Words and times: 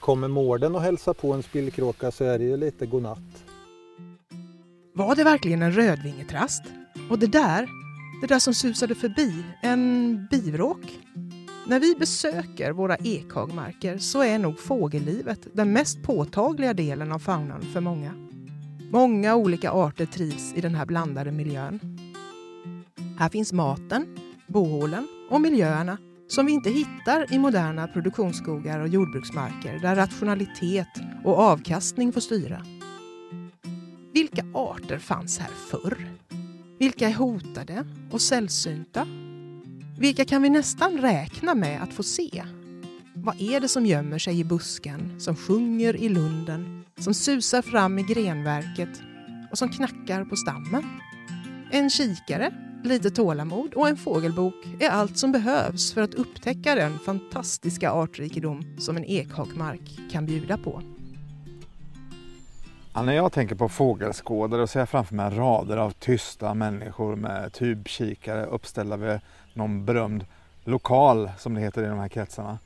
kommer 0.00 0.28
mården 0.28 0.74
och 0.74 0.82
hälsar 0.82 1.14
på 1.14 1.32
en 1.32 1.42
spillkråka 1.42 2.10
så 2.10 2.24
är 2.24 2.38
det 2.38 2.44
ju 2.44 2.56
lite 2.56 2.86
godnatt. 2.86 3.44
Var 4.94 5.14
det 5.14 5.24
verkligen 5.24 5.62
en 5.62 5.72
rödvingetrast? 5.72 6.62
Och 7.10 7.18
det 7.18 7.26
där, 7.26 7.68
det 8.20 8.26
där 8.26 8.38
som 8.38 8.54
susade 8.54 8.94
förbi, 8.94 9.44
en 9.62 10.26
bivråk? 10.30 10.98
När 11.66 11.80
vi 11.80 11.94
besöker 11.98 12.72
våra 12.72 12.96
ekhagmarker 12.96 13.98
så 13.98 14.22
är 14.22 14.38
nog 14.38 14.60
fågellivet 14.60 15.46
den 15.52 15.72
mest 15.72 16.02
påtagliga 16.02 16.74
delen 16.74 17.12
av 17.12 17.18
faunan 17.18 17.62
för 17.62 17.80
många. 17.80 18.12
Många 18.90 19.36
olika 19.36 19.70
arter 19.70 20.06
trivs 20.06 20.54
i 20.54 20.60
den 20.60 20.74
här 20.74 20.86
blandade 20.86 21.32
miljön. 21.32 21.98
Här 23.18 23.28
finns 23.28 23.52
maten, 23.52 24.06
bohålen 24.46 25.08
och 25.30 25.40
miljöerna 25.40 25.98
som 26.30 26.46
vi 26.46 26.52
inte 26.52 26.70
hittar 26.70 27.34
i 27.34 27.38
moderna 27.38 27.88
produktionsskogar 27.88 28.80
och 28.80 28.88
jordbruksmarker 28.88 29.78
där 29.78 29.96
rationalitet 29.96 30.88
och 31.24 31.38
avkastning 31.38 32.12
får 32.12 32.20
styra. 32.20 32.66
Vilka 34.12 34.44
arter 34.54 34.98
fanns 34.98 35.38
här 35.38 35.50
förr? 35.70 36.06
Vilka 36.78 37.08
är 37.08 37.14
hotade 37.14 37.84
och 38.10 38.20
sällsynta? 38.20 39.06
Vilka 39.98 40.24
kan 40.24 40.42
vi 40.42 40.50
nästan 40.50 40.98
räkna 40.98 41.54
med 41.54 41.82
att 41.82 41.92
få 41.92 42.02
se? 42.02 42.44
Vad 43.14 43.40
är 43.40 43.60
det 43.60 43.68
som 43.68 43.86
gömmer 43.86 44.18
sig 44.18 44.40
i 44.40 44.44
busken, 44.44 45.20
som 45.20 45.36
sjunger 45.36 45.96
i 45.96 46.08
lunden, 46.08 46.84
som 46.98 47.14
susar 47.14 47.62
fram 47.62 47.98
i 47.98 48.02
grenverket 48.02 49.02
och 49.50 49.58
som 49.58 49.68
knackar 49.68 50.24
på 50.24 50.36
stammen? 50.36 50.84
En 51.70 51.90
kikare, 51.90 52.69
lite 52.84 53.10
tålamod 53.10 53.74
och 53.74 53.88
en 53.88 53.96
fågelbok 53.96 54.54
är 54.80 54.90
allt 54.90 55.18
som 55.18 55.32
behövs 55.32 55.94
för 55.94 56.02
att 56.02 56.14
upptäcka 56.14 56.74
den 56.74 56.98
fantastiska 56.98 57.90
artrikedom 57.90 58.76
som 58.78 58.96
en 58.96 59.04
ekhagmark 59.04 60.10
kan 60.12 60.26
bjuda 60.26 60.58
på. 60.58 60.82
Ja, 62.94 63.02
när 63.02 63.12
jag 63.12 63.32
tänker 63.32 63.54
på 63.54 63.68
fågelskådare 63.68 64.66
så 64.66 64.72
ser 64.72 64.80
jag 64.80 64.88
framför 64.88 65.14
mig 65.14 65.30
rader 65.30 65.76
av 65.76 65.90
tysta 65.90 66.54
människor 66.54 67.16
med 67.16 67.52
tubkikare 67.52 68.46
uppställda 68.46 68.96
vid 68.96 69.20
någon 69.54 69.84
berömd 69.84 70.26
lokal 70.64 71.30
som 71.38 71.54
det 71.54 71.60
heter 71.60 71.82
i 71.82 71.86
de 71.86 71.98
här 71.98 72.08
kretsarna. 72.08 72.58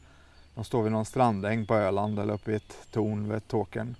De 0.54 0.64
står 0.64 0.82
vid 0.82 0.92
någon 0.92 1.04
strandäng 1.04 1.66
på 1.66 1.74
Öland 1.74 2.18
eller 2.18 2.34
uppe 2.34 2.52
i 2.52 2.54
ett 2.54 2.76
torn 2.90 3.32
vid 3.32 3.48
Tåkern. 3.48 3.94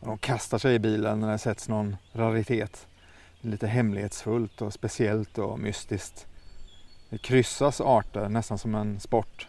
Och 0.00 0.06
de 0.06 0.18
kastar 0.18 0.58
sig 0.58 0.74
i 0.74 0.78
bilen 0.78 1.20
när 1.20 1.32
det 1.32 1.38
sätts 1.38 1.68
någon 1.68 1.96
raritet. 2.12 2.86
Lite 3.44 3.66
hemlighetsfullt 3.66 4.62
och 4.62 4.72
speciellt 4.72 5.38
och 5.38 5.58
mystiskt. 5.58 6.26
Det 7.10 7.18
kryssas 7.18 7.80
arter 7.80 8.28
nästan 8.28 8.58
som 8.58 8.74
en 8.74 9.00
sport. 9.00 9.48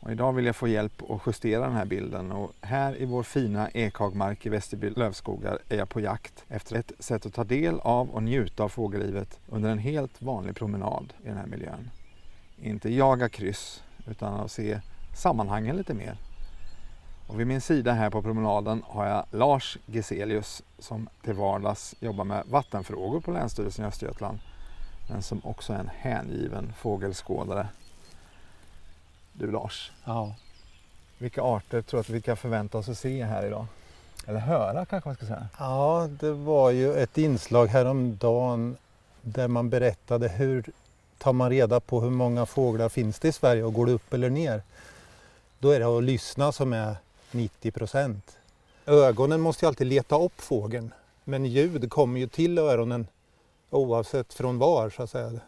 Och 0.00 0.12
idag 0.12 0.32
vill 0.32 0.46
jag 0.46 0.56
få 0.56 0.68
hjälp 0.68 1.10
att 1.10 1.20
justera 1.26 1.60
den 1.60 1.76
här 1.76 1.84
bilden 1.84 2.32
och 2.32 2.52
här 2.60 3.02
i 3.02 3.04
vår 3.04 3.22
fina 3.22 3.70
ekhagmark 3.70 4.46
i 4.46 4.48
Västerby 4.48 4.90
lövskogar 4.90 5.58
är 5.68 5.78
jag 5.78 5.88
på 5.88 6.00
jakt 6.00 6.44
efter 6.48 6.76
ett 6.76 6.92
sätt 6.98 7.26
att 7.26 7.34
ta 7.34 7.44
del 7.44 7.80
av 7.80 8.10
och 8.10 8.22
njuta 8.22 8.64
av 8.64 8.68
fågellivet 8.68 9.38
under 9.48 9.70
en 9.70 9.78
helt 9.78 10.22
vanlig 10.22 10.56
promenad 10.56 11.12
i 11.24 11.28
den 11.28 11.36
här 11.36 11.46
miljön. 11.46 11.90
Inte 12.62 12.94
jaga 12.94 13.28
kryss 13.28 13.82
utan 14.06 14.40
att 14.40 14.50
se 14.50 14.80
sammanhangen 15.16 15.76
lite 15.76 15.94
mer. 15.94 16.16
Och 17.28 17.40
vid 17.40 17.46
min 17.46 17.60
sida 17.60 17.92
här 17.92 18.10
på 18.10 18.22
promenaden 18.22 18.82
har 18.86 19.06
jag 19.06 19.24
Lars 19.30 19.78
Geselius 19.86 20.62
som 20.78 21.08
till 21.24 21.34
vardags 21.34 21.94
jobbar 22.00 22.24
med 22.24 22.42
vattenfrågor 22.46 23.20
på 23.20 23.30
Länsstyrelsen 23.30 23.84
i 23.84 23.88
Östergötland 23.88 24.38
men 25.10 25.22
som 25.22 25.40
också 25.44 25.72
är 25.72 25.78
en 25.78 25.90
hängiven 25.98 26.72
fågelskådare. 26.78 27.68
Du 29.32 29.50
Lars, 29.50 29.92
Ja. 30.04 30.34
vilka 31.18 31.42
arter 31.42 31.82
tror 31.82 31.98
du 31.98 32.00
att 32.00 32.08
vi 32.10 32.20
kan 32.20 32.36
förvänta 32.36 32.78
oss 32.78 32.88
att 32.88 32.98
se 32.98 33.24
här 33.24 33.46
idag? 33.46 33.66
Eller 34.26 34.40
höra 34.40 34.84
kanske 34.84 35.08
man 35.08 35.16
ska 35.16 35.26
säga. 35.26 35.48
ja, 35.58 36.08
det 36.20 36.32
var 36.32 36.70
ju 36.70 36.94
ett 36.94 37.18
inslag 37.18 37.66
häromdagen 37.66 38.76
där 39.22 39.48
man 39.48 39.70
berättade 39.70 40.28
hur 40.28 40.64
tar 41.18 41.32
man 41.32 41.50
reda 41.50 41.80
på 41.80 42.00
hur 42.00 42.10
många 42.10 42.46
fåglar 42.46 42.88
finns 42.88 43.18
det 43.18 43.28
i 43.28 43.32
Sverige 43.32 43.64
och 43.64 43.74
går 43.74 43.86
det 43.86 43.92
upp 43.92 44.12
eller 44.12 44.30
ner? 44.30 44.62
Då 45.58 45.70
är 45.70 45.80
det 45.80 45.86
att 45.98 46.04
lyssna 46.04 46.52
som 46.52 46.72
är 46.72 46.96
90 47.32 47.70
procent. 47.70 48.36
Ögonen 48.86 49.40
måste 49.40 49.64
ju 49.64 49.68
alltid 49.68 49.86
leta 49.86 50.18
upp 50.18 50.40
fågeln 50.40 50.92
men 51.24 51.44
ljud 51.44 51.90
kommer 51.90 52.20
ju 52.20 52.28
till 52.28 52.58
öronen 52.58 53.06
oavsett 53.70 54.34
från 54.34 54.58
var 54.58 54.90
så 54.90 55.02
att 55.02 55.10
säga. 55.10 55.40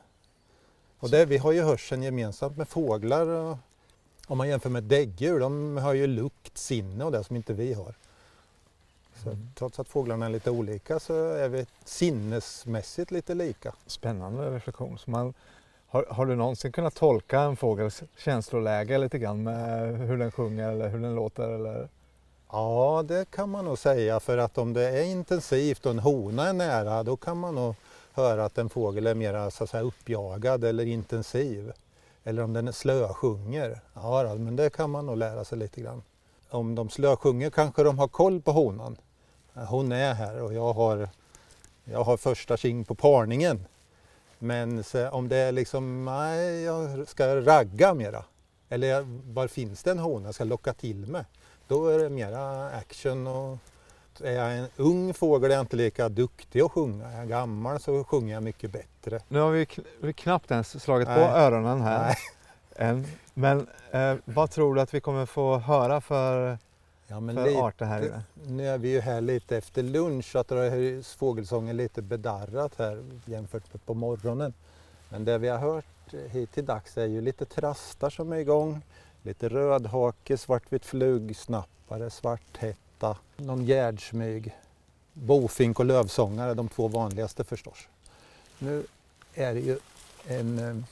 Och 0.98 1.10
det, 1.10 1.24
vi 1.24 1.38
har 1.38 1.52
ju 1.52 1.62
hörseln 1.62 2.02
gemensamt 2.02 2.56
med 2.56 2.68
fåglar. 2.68 3.26
Och, 3.26 3.58
om 4.26 4.38
man 4.38 4.48
jämför 4.48 4.70
med 4.70 4.82
däggdjur, 4.82 5.40
de 5.40 5.76
har 5.76 5.92
ju 5.92 6.06
lukt, 6.06 6.58
sinne 6.58 7.04
och 7.04 7.12
det 7.12 7.24
som 7.24 7.36
inte 7.36 7.52
vi 7.52 7.72
har. 7.72 7.94
Så 9.24 9.36
trots 9.54 9.78
att 9.78 9.88
fåglarna 9.88 10.26
är 10.26 10.30
lite 10.30 10.50
olika 10.50 11.00
så 11.00 11.14
är 11.32 11.48
vi 11.48 11.66
sinnesmässigt 11.84 13.10
lite 13.10 13.34
lika. 13.34 13.74
Spännande 13.86 14.50
reflektion. 14.50 14.98
Så 14.98 15.10
man, 15.10 15.34
har, 15.90 16.06
har 16.08 16.26
du 16.26 16.36
någonsin 16.36 16.72
kunnat 16.72 16.94
tolka 16.94 17.40
en 17.40 17.56
fågels 17.56 18.02
känsloläge 18.16 18.98
lite 18.98 19.18
grann 19.18 19.42
med 19.42 19.90
eh, 19.90 19.96
hur 19.96 20.16
den 20.16 20.32
sjunger 20.32 20.70
eller 20.70 20.88
hur 20.88 20.98
den 20.98 21.14
låter? 21.14 21.50
Eller? 21.50 21.88
Ja, 22.52 23.04
det 23.08 23.30
kan 23.30 23.50
man 23.50 23.64
nog 23.64 23.78
säga 23.78 24.20
för 24.20 24.38
att 24.38 24.58
om 24.58 24.72
det 24.72 24.88
är 24.88 25.02
intensivt 25.02 25.86
och 25.86 25.92
en 25.92 25.98
hona 25.98 26.48
är 26.48 26.52
nära 26.52 27.02
då 27.02 27.16
kan 27.16 27.38
man 27.38 27.54
nog 27.54 27.74
höra 28.12 28.44
att 28.44 28.58
en 28.58 28.68
fågel 28.68 29.06
är 29.06 29.14
mer 29.14 29.50
så 29.50 29.64
att 29.64 29.70
säga, 29.70 29.82
uppjagad 29.82 30.64
eller 30.64 30.84
intensiv. 30.86 31.72
Eller 32.24 32.42
om 32.42 32.52
den 32.52 32.68
är 32.68 32.72
slösjunger. 32.72 33.80
Ja, 33.94 34.34
men 34.34 34.56
det 34.56 34.70
kan 34.70 34.90
man 34.90 35.06
nog 35.06 35.16
lära 35.16 35.44
sig 35.44 35.58
lite 35.58 35.80
grann. 35.80 36.02
Om 36.50 36.74
de 36.74 36.88
slösjunger 36.90 37.50
kanske 37.50 37.82
de 37.82 37.98
har 37.98 38.08
koll 38.08 38.40
på 38.40 38.52
honan. 38.52 38.96
Hon 39.54 39.92
är 39.92 40.14
här 40.14 40.42
och 40.42 40.54
jag 40.54 40.72
har, 40.72 41.08
jag 41.84 42.04
har 42.04 42.16
första 42.16 42.56
king 42.56 42.84
på 42.84 42.94
parningen. 42.94 43.66
Men 44.42 44.84
om 45.12 45.28
det 45.28 45.36
är 45.36 45.52
liksom, 45.52 46.04
nej, 46.04 46.62
jag 46.62 47.08
ska 47.08 47.36
ragga 47.40 47.94
mera. 47.94 48.24
Eller 48.68 49.02
var 49.32 49.48
finns 49.48 49.82
det 49.82 49.90
en 49.90 49.98
hona 49.98 50.28
jag 50.28 50.34
ska 50.34 50.44
locka 50.44 50.72
till 50.72 51.06
mig? 51.06 51.24
Då 51.68 51.88
är 51.88 51.98
det 51.98 52.10
mera 52.10 52.70
action 52.70 53.26
och 53.26 53.58
är 54.22 54.32
jag 54.32 54.56
en 54.58 54.66
ung 54.76 55.14
fågel 55.14 55.50
är 55.50 55.54
jag 55.54 55.62
inte 55.62 55.76
lika 55.76 56.08
duktig 56.08 56.60
att 56.60 56.72
sjunga. 56.72 57.06
Är 57.10 57.18
jag 57.18 57.28
gammal 57.28 57.80
så 57.80 58.04
sjunger 58.04 58.34
jag 58.34 58.42
mycket 58.42 58.70
bättre. 58.70 59.20
Nu 59.28 59.38
har 59.40 59.50
vi, 59.50 59.64
kn- 59.64 59.84
vi 60.00 60.12
knappt 60.12 60.50
ens 60.50 60.82
slagit 60.82 61.08
på 61.08 61.14
Nej. 61.14 61.30
öronen 61.30 61.80
här. 61.80 62.06
Nej. 62.06 62.16
Än. 62.88 63.06
Men 63.34 63.66
eh, 63.90 64.14
vad 64.24 64.50
tror 64.50 64.74
du 64.74 64.80
att 64.80 64.94
vi 64.94 65.00
kommer 65.00 65.26
få 65.26 65.56
höra 65.58 66.00
för, 66.00 66.58
Ja, 67.10 67.20
men 67.20 67.36
för 67.36 67.46
lite, 67.46 67.58
arter 67.58 67.86
här 67.86 68.06
inne? 68.06 68.22
Nu 68.46 68.68
är 68.68 68.78
vi 68.78 68.88
ju 68.88 69.00
här 69.00 69.20
lite 69.20 69.56
efter 69.56 69.82
lunch 69.82 70.24
så 70.24 70.38
att 70.38 70.50
är 70.50 71.16
fågelsången 71.16 71.76
lite 71.76 72.02
bedarrat 72.02 72.72
här 72.78 73.04
jämfört 73.24 73.72
med 73.72 73.86
på 73.86 73.94
morgonen. 73.94 74.54
Men 75.08 75.24
det 75.24 75.38
vi 75.38 75.48
har 75.48 75.58
hört 75.58 76.14
hit 76.30 76.52
till 76.52 76.64
dags 76.64 76.98
är 76.98 77.06
ju 77.06 77.20
lite 77.20 77.44
trastar 77.44 78.10
som 78.10 78.32
är 78.32 78.36
igång. 78.36 78.82
Lite 79.22 79.48
rödhake, 79.48 80.38
svartvit 80.38 80.86
flugsnappare, 80.86 82.10
svarthätta, 82.10 83.16
någon 83.36 83.64
gärdsmyg. 83.64 84.56
Bofink 85.12 85.78
och 85.80 85.86
lövsångare, 85.86 86.54
de 86.54 86.68
två 86.68 86.88
vanligaste 86.88 87.44
förstås. 87.44 87.88
Nu 88.58 88.84
är 89.34 89.54
det 89.54 89.60
ju 89.60 89.78
en, 90.26 90.58
eh, 90.58 90.84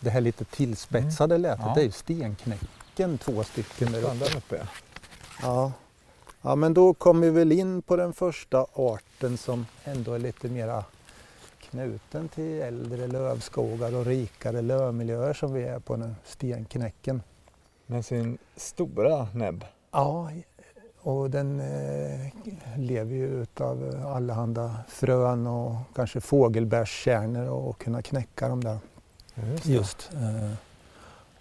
det 0.00 0.10
här 0.10 0.20
lite 0.20 0.44
tillspetsade 0.44 1.38
lätet, 1.38 1.64
Ja. 1.66 1.72
det 1.74 1.80
är 1.80 1.84
ju 1.84 1.90
stenknäcken, 1.90 3.18
två 3.18 3.44
stycken 3.44 3.92
där 3.92 4.00
uppe. 4.00 4.36
Uppe. 4.36 4.66
Ja. 5.42 5.72
ja, 6.42 6.54
men 6.54 6.74
då 6.74 6.94
kommer 6.94 7.20
vi 7.20 7.30
väl 7.30 7.52
in 7.52 7.82
på 7.82 7.96
den 7.96 8.12
första 8.12 8.66
arten 8.72 9.36
som 9.36 9.66
ändå 9.84 10.12
är 10.12 10.18
lite 10.18 10.48
mera 10.48 10.84
knuten 11.60 12.28
till 12.28 12.62
äldre 12.62 13.06
lövskogar 13.06 13.94
och 13.94 14.06
rikare 14.06 14.62
lövmiljöer 14.62 15.32
som 15.34 15.52
vi 15.52 15.62
är 15.62 15.78
på 15.78 15.96
nu, 15.96 16.14
stenknäcken. 16.24 17.22
Med 17.86 18.04
sin 18.04 18.38
stora 18.56 19.28
näbb. 19.34 19.64
Ja, 19.90 20.30
och 21.00 21.30
den 21.30 21.60
eh, 21.60 22.32
lever 22.76 23.14
ju 23.14 23.42
utav 23.42 24.04
allehanda 24.06 24.76
frön 24.88 25.46
och 25.46 25.76
kanske 25.94 26.20
fågelbärskärnor 26.20 27.48
och 27.48 27.78
kunna 27.78 28.02
knäcka 28.02 28.48
dem 28.48 28.64
där. 28.64 28.78
Just. 29.34 29.66
Just 29.66 30.10
eh, 30.14 30.52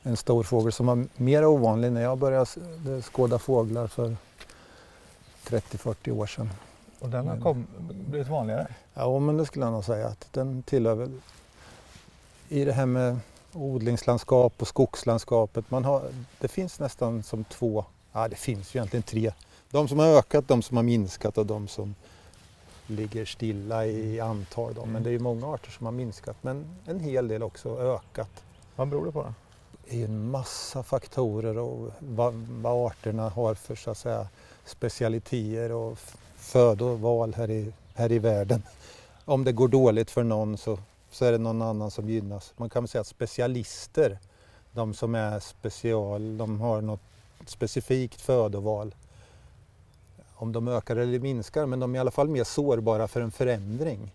en 0.04 0.18
stor 0.18 0.44
fågel 0.44 0.72
som 0.72 0.86
var 0.86 1.06
mer 1.16 1.46
ovanlig 1.46 1.92
när 1.92 2.02
jag 2.02 2.18
började 2.18 3.02
skåda 3.02 3.40
fåglar 3.40 3.88
för 3.88 4.16
30-40 5.48 6.12
år 6.12 6.26
sedan. 6.26 6.50
Och 7.00 7.10
den 7.10 7.28
har 7.28 7.40
kom, 7.40 7.68
blivit 8.10 8.28
vanligare. 8.28 8.68
Ja, 8.94 9.20
men 9.20 9.38
det 9.38 9.46
skulle 9.46 9.66
jag 9.66 9.74
nog 9.74 9.84
säga 9.84 10.08
att 10.08 10.28
den 10.32 10.64
tillhör 10.64 10.96
väl 10.96 11.20
i 12.50 12.66
det 12.66 12.74
här 12.74 12.86
med 12.86 13.20
odlingslandskap 13.54 14.54
och 14.62 14.68
skogslandskapet. 14.68 15.72
Man 15.72 15.86
har, 15.86 16.02
det 16.40 16.48
finns 16.48 16.80
nästan 16.80 17.24
som 17.24 17.44
två, 17.44 17.86
ja 18.12 18.28
det 18.28 18.36
finns 18.36 18.76
ju 18.76 18.78
egentligen 18.78 19.04
tre. 19.04 19.34
De 19.72 19.88
som 19.88 20.00
har 20.00 20.08
ökat, 20.08 20.48
de 20.48 20.62
som 20.62 20.78
har 20.78 20.84
minskat 20.84 21.38
och 21.38 21.46
de 21.46 21.68
som 21.68 21.96
ligger 22.88 23.26
stilla 23.26 23.86
i 23.86 24.20
antal. 24.20 24.74
Då. 24.74 24.86
Men 24.86 25.04
det 25.04 25.10
är 25.10 25.12
ju 25.12 25.20
många 25.20 25.48
arter 25.48 25.72
som 25.72 25.86
har 25.86 25.94
minskat 25.94 26.38
men 26.42 26.66
en 26.86 27.00
hel 27.00 27.28
del 27.28 27.44
också 27.44 27.80
ökat. 27.80 28.44
Vad 28.76 28.88
beror 28.88 29.06
det 29.06 29.12
på 29.12 29.22
då? 29.22 29.34
Är 29.90 30.06
en 30.06 30.32
massa 30.32 30.84
faktorer 30.84 31.58
och 31.58 31.92
vad, 32.00 32.34
vad 32.34 32.88
arterna 32.88 33.30
har 33.30 33.56
för 33.56 33.76
så 33.76 33.92
att 33.92 33.98
säga, 33.98 34.28
specialiteter 34.66 35.72
och 35.72 36.00
födoval 36.36 37.34
här 37.34 37.52
i, 37.52 37.74
här 37.96 38.12
i 38.12 38.20
världen. 38.20 38.64
Om 39.26 39.44
det 39.44 39.52
går 39.52 39.68
dåligt 39.68 40.12
för 40.12 40.24
någon 40.24 40.58
så, 40.58 40.80
så 41.12 41.26
är 41.26 41.32
det 41.32 41.38
någon 41.38 41.62
annan 41.62 41.92
som 41.92 42.10
gynnas. 42.10 42.54
Man 42.58 42.70
kan 42.70 42.84
väl 42.84 42.88
säga 42.88 43.02
att 43.02 43.08
specialister, 43.08 44.20
de 44.72 44.94
som 44.94 45.16
är 45.16 45.40
special, 45.40 46.38
de 46.38 46.62
har 46.62 46.82
något 46.82 47.02
specifikt 47.46 48.22
födoval. 48.22 48.96
Om 50.36 50.52
de 50.52 50.68
ökar 50.68 50.96
eller 50.96 51.20
minskar, 51.20 51.66
men 51.66 51.80
de 51.80 51.96
är 51.96 51.98
i 51.98 52.00
alla 52.00 52.12
fall 52.12 52.28
mer 52.28 52.44
sårbara 52.44 53.08
för 53.08 53.22
en 53.22 53.32
förändring. 53.32 54.12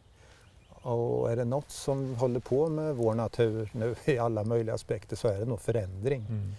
Och 0.88 1.32
är 1.32 1.36
det 1.36 1.44
något 1.44 1.70
som 1.70 2.14
håller 2.14 2.40
på 2.40 2.68
med 2.68 2.96
vår 2.96 3.14
natur 3.14 3.70
nu 3.72 3.94
i 4.04 4.18
alla 4.18 4.44
möjliga 4.44 4.74
aspekter 4.74 5.16
så 5.16 5.28
är 5.28 5.38
det 5.38 5.44
nog 5.44 5.60
förändring. 5.60 6.26
Mm. 6.28 6.52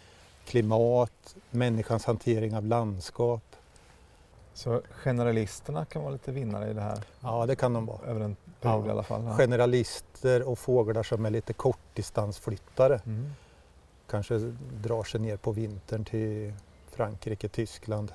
Klimat, 0.45 1.35
människans 1.51 2.05
hantering 2.05 2.55
av 2.55 2.65
landskap. 2.65 3.55
Så 4.53 4.81
generalisterna 4.91 5.85
kan 5.85 6.01
vara 6.01 6.11
lite 6.11 6.31
vinnare 6.31 6.69
i 6.69 6.73
det 6.73 6.81
här? 6.81 6.99
Ja, 7.19 7.45
det 7.45 7.55
kan 7.55 7.73
de 7.73 7.85
vara. 7.85 7.99
Över 8.05 8.21
en 8.21 8.35
period 8.61 8.83
ja. 8.83 8.87
i 8.87 8.91
alla 8.91 9.03
fall? 9.03 9.23
Ja. 9.23 9.37
Generalister 9.37 10.49
och 10.49 10.59
fåglar 10.59 11.03
som 11.03 11.25
är 11.25 11.29
lite 11.29 11.53
kortdistansflyttare. 11.53 13.01
Mm. 13.05 13.31
Kanske 14.09 14.37
drar 14.81 15.03
sig 15.03 15.21
ner 15.21 15.37
på 15.37 15.51
vintern 15.51 16.05
till 16.05 16.53
Frankrike, 16.91 17.47
Tyskland. 17.47 18.11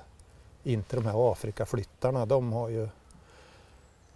Inte 0.63 0.95
de 0.95 1.05
här 1.05 1.31
Afrikaflyttarna, 1.31 2.25
de 2.25 2.53
har 2.53 2.69
ju 2.69 2.89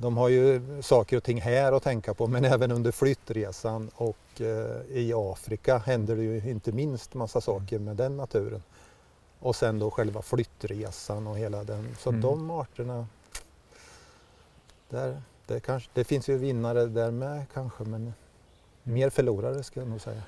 de 0.02 0.18
har 0.18 0.30
ju 0.30 0.62
saker 0.82 1.18
och 1.18 1.24
ting 1.24 1.42
här 1.42 1.72
att 1.72 1.84
tänka 1.84 2.14
på 2.14 2.28
men 2.28 2.46
även 2.46 2.72
under 2.72 2.92
flyttresan 2.92 3.90
och 3.96 4.42
eh, 4.42 4.98
i 4.98 5.14
Afrika 5.16 5.78
händer 5.78 6.16
det 6.16 6.24
ju 6.24 6.50
inte 6.50 6.72
minst 6.72 7.14
massa 7.14 7.42
saker 7.42 7.80
med 7.80 7.96
den 7.96 8.18
naturen. 8.18 8.64
Och 9.40 9.56
sen 9.56 9.80
då 9.80 9.92
själva 9.92 10.22
flyttresan 10.22 11.28
och 11.28 11.38
hela 11.38 11.64
den. 11.64 11.96
Så 12.00 12.10
mm. 12.10 12.22
de 12.22 12.52
arterna, 12.52 13.08
där, 14.90 15.22
det, 15.46 15.60
kanske, 15.60 15.90
det 15.94 16.04
finns 16.04 16.30
ju 16.30 16.38
vinnare 16.38 16.86
där 16.86 17.12
med 17.12 17.46
kanske 17.54 17.84
men 17.84 18.02
mm. 18.02 18.14
mer 18.84 19.10
förlorare 19.10 19.64
ska 19.64 19.80
jag 19.80 19.90
nog 19.90 20.02
säga. 20.02 20.22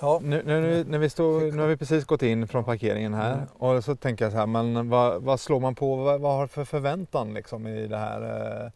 Ja. 0.00 0.20
Nu, 0.22 0.42
nu, 0.46 0.84
när 0.84 0.98
vi 0.98 1.10
stod, 1.10 1.54
nu 1.54 1.60
har 1.62 1.68
vi 1.68 1.76
precis 1.76 2.04
gått 2.04 2.22
in 2.22 2.48
från 2.48 2.64
parkeringen 2.64 3.14
här 3.14 3.34
mm. 3.34 3.46
och 3.58 3.84
så 3.84 3.96
tänker 3.96 4.24
jag 4.24 4.32
så 4.32 4.38
här, 4.38 4.46
men 4.46 4.88
vad, 4.88 5.22
vad 5.22 5.40
slår 5.40 5.60
man 5.60 5.74
på, 5.74 5.96
vad, 5.96 6.20
vad 6.20 6.34
har 6.34 6.42
du 6.42 6.48
för 6.48 6.64
förväntan 6.64 7.34
liksom 7.34 7.66
i 7.66 7.86
det 7.86 7.96
här, 7.96 8.20
eh, 8.22 8.70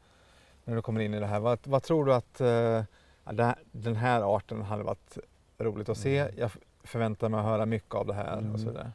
när 0.65 0.75
du 0.77 0.83
kommer 0.83 1.01
in 1.01 1.15
i 1.15 1.21
det 1.21 1.27
här? 1.27 1.41
Vad, 1.41 1.59
vad 1.65 1.83
tror 1.83 2.05
du 2.05 2.15
att 2.15 2.41
eh, 2.41 2.83
den 3.73 3.97
här 3.97 4.37
arten 4.37 4.63
hade 4.63 4.83
varit 4.83 5.19
roligt 5.59 5.89
att 5.89 5.99
se? 5.99 6.19
Mm. 6.19 6.35
Jag 6.39 6.51
förväntar 6.85 7.29
mig 7.29 7.41
att 7.41 7.47
höra 7.47 7.67
mycket 7.67 7.95
av 7.95 8.07
det 8.07 8.15
här 8.15 8.39
mm. 8.39 8.55
och 8.55 8.61
så 8.61 8.67
vidare. 8.67 8.91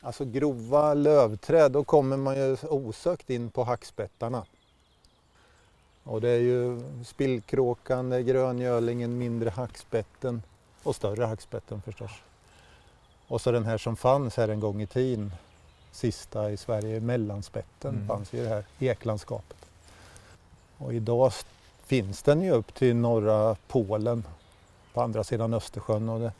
Alltså 0.00 0.24
grova 0.24 0.94
lövträd, 0.94 1.72
då 1.72 1.84
kommer 1.84 2.16
man 2.16 2.36
ju 2.36 2.56
osökt 2.62 3.30
in 3.30 3.50
på 3.50 3.64
hackspettarna. 3.64 4.44
Och 6.04 6.20
det 6.20 6.28
är 6.28 6.40
ju 6.40 6.80
spillkråkan, 7.04 8.10
det 8.10 8.16
är 8.16 8.20
gröngölingen, 8.20 9.18
mindre 9.18 9.50
hackspetten 9.50 10.42
och 10.82 10.96
större 10.96 11.24
hackspetten 11.24 11.82
förstås. 11.82 12.10
Och 13.28 13.40
så 13.40 13.52
den 13.52 13.64
här 13.64 13.78
som 13.78 13.96
fanns 13.96 14.36
här 14.36 14.48
en 14.48 14.60
gång 14.60 14.82
i 14.82 14.86
tiden, 14.86 15.32
sista 15.92 16.50
i 16.50 16.56
Sverige, 16.56 17.00
mellanspetten, 17.00 17.94
mm. 17.94 18.08
fanns 18.08 18.34
i 18.34 18.40
det 18.40 18.48
här 18.48 18.64
eklandskapet. 18.78 19.56
Och 20.78 20.94
idag 20.94 21.32
finns 21.84 22.22
den 22.22 22.42
ju 22.42 22.50
upp 22.50 22.74
till 22.74 22.96
norra 22.96 23.56
Polen 23.68 24.24
på 24.94 25.02
andra 25.02 25.24
sidan 25.24 25.54
Östersjön. 25.54 26.08
Och 26.08 26.20
det, 26.20 26.32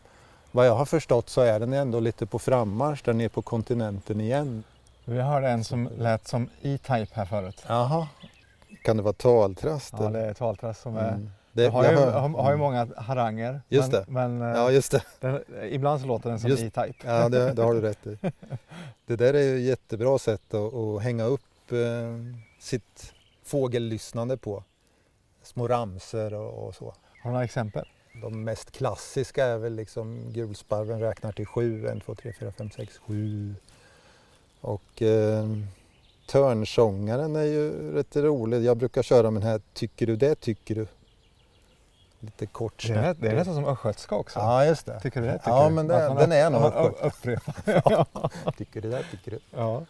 vad 0.50 0.66
jag 0.66 0.74
har 0.74 0.84
förstått 0.84 1.28
så 1.28 1.40
är 1.40 1.60
den 1.60 1.72
ändå 1.72 2.00
lite 2.00 2.26
på 2.26 2.38
frammarsch 2.38 3.04
där 3.04 3.12
nere 3.12 3.28
på 3.28 3.42
kontinenten 3.42 4.20
igen. 4.20 4.64
Vi 5.04 5.20
hörde 5.20 5.48
en 5.48 5.64
som 5.64 5.88
lät 5.98 6.28
som 6.28 6.48
E-Type 6.62 7.08
här 7.12 7.24
förut. 7.24 7.64
Jaha, 7.68 8.08
kan 8.84 8.96
det 8.96 9.02
vara 9.02 9.12
taltrast? 9.12 9.94
Ja, 9.98 10.08
det 10.08 10.20
är 10.20 10.34
taltrast 10.34 10.82
som 10.82 10.96
är 10.96 11.08
mm. 11.08 11.30
Det, 11.52 11.68
har, 11.68 11.90
ju, 11.90 11.96
har, 11.96 12.28
har 12.28 12.50
ju 12.50 12.56
många 12.56 12.88
haranger. 12.96 13.60
Just 13.68 13.92
men, 13.92 14.00
det. 14.00 14.10
Men, 14.10 14.42
eh, 14.42 14.48
ja, 14.48 14.70
just 14.70 14.92
det. 14.92 15.02
Den, 15.20 15.40
ibland 15.70 16.00
så 16.00 16.06
låter 16.06 16.30
den 16.30 16.40
som 16.40 16.50
E-Type. 16.50 16.94
Ja, 17.04 17.28
det, 17.28 17.52
det, 17.52 17.62
har 17.62 17.74
du 17.74 17.80
rätt 17.80 18.06
i. 18.06 18.18
Det 19.06 19.16
där 19.16 19.34
är 19.34 19.42
ju 19.42 19.56
ett 19.56 19.62
jättebra 19.62 20.18
sätt 20.18 20.54
att, 20.54 20.74
att 20.74 21.02
hänga 21.02 21.24
upp 21.24 21.72
eh, 21.72 21.78
sitt 22.60 23.14
fågellyssnande 23.44 24.36
på. 24.36 24.64
Små 25.42 25.68
ramser 25.68 26.34
och, 26.34 26.66
och, 26.66 26.74
så. 26.74 26.84
Har 26.84 26.94
du 27.22 27.30
några 27.30 27.44
exempel? 27.44 27.88
De 28.22 28.44
mest 28.44 28.70
klassiska 28.70 29.44
är 29.44 29.58
väl 29.58 29.74
liksom 29.74 30.32
gulsparven 30.32 31.00
räknar 31.00 31.32
till 31.32 31.46
sju. 31.46 31.86
En, 31.86 32.00
två, 32.00 32.14
tre, 32.14 32.32
fyra, 32.40 32.52
fem, 32.52 32.70
sex, 32.70 32.98
sju. 32.98 33.54
Och 34.60 35.02
eh, 35.02 35.48
törnsångaren 36.26 37.36
är 37.36 37.44
ju 37.44 37.92
rätt 37.92 38.16
rolig. 38.16 38.62
Jag 38.62 38.76
brukar 38.76 39.02
köra 39.02 39.30
med 39.30 39.42
den 39.42 39.50
här 39.50 39.60
Tycker 39.72 40.06
du 40.06 40.16
det, 40.16 40.34
tycker 40.34 40.74
du? 40.74 40.86
Lite 42.22 42.46
kort 42.46 42.84
det 42.86 42.94
är, 42.94 43.14
det 43.14 43.28
är 43.28 43.34
nästan 43.34 43.54
som 43.54 43.64
östgötska 43.64 44.14
också. 44.14 44.38
Ja, 44.38 44.66
just 44.66 44.86
det. 44.86 45.00
Tycker 45.00 45.20
du 45.20 45.26
det? 45.26 45.38
Tycker 45.38 45.50
ja, 45.50 45.68
men 45.68 45.86
det, 45.86 46.14
den 46.18 46.32
är 46.32 46.50
nog 46.50 46.62
östgötska. 47.00 47.52
ja. 47.84 48.30
Tycker 48.58 48.80
du 48.80 48.90
det? 48.90 49.04
Tycker 49.10 49.30
du? 49.30 49.38
Ja. 49.50 49.84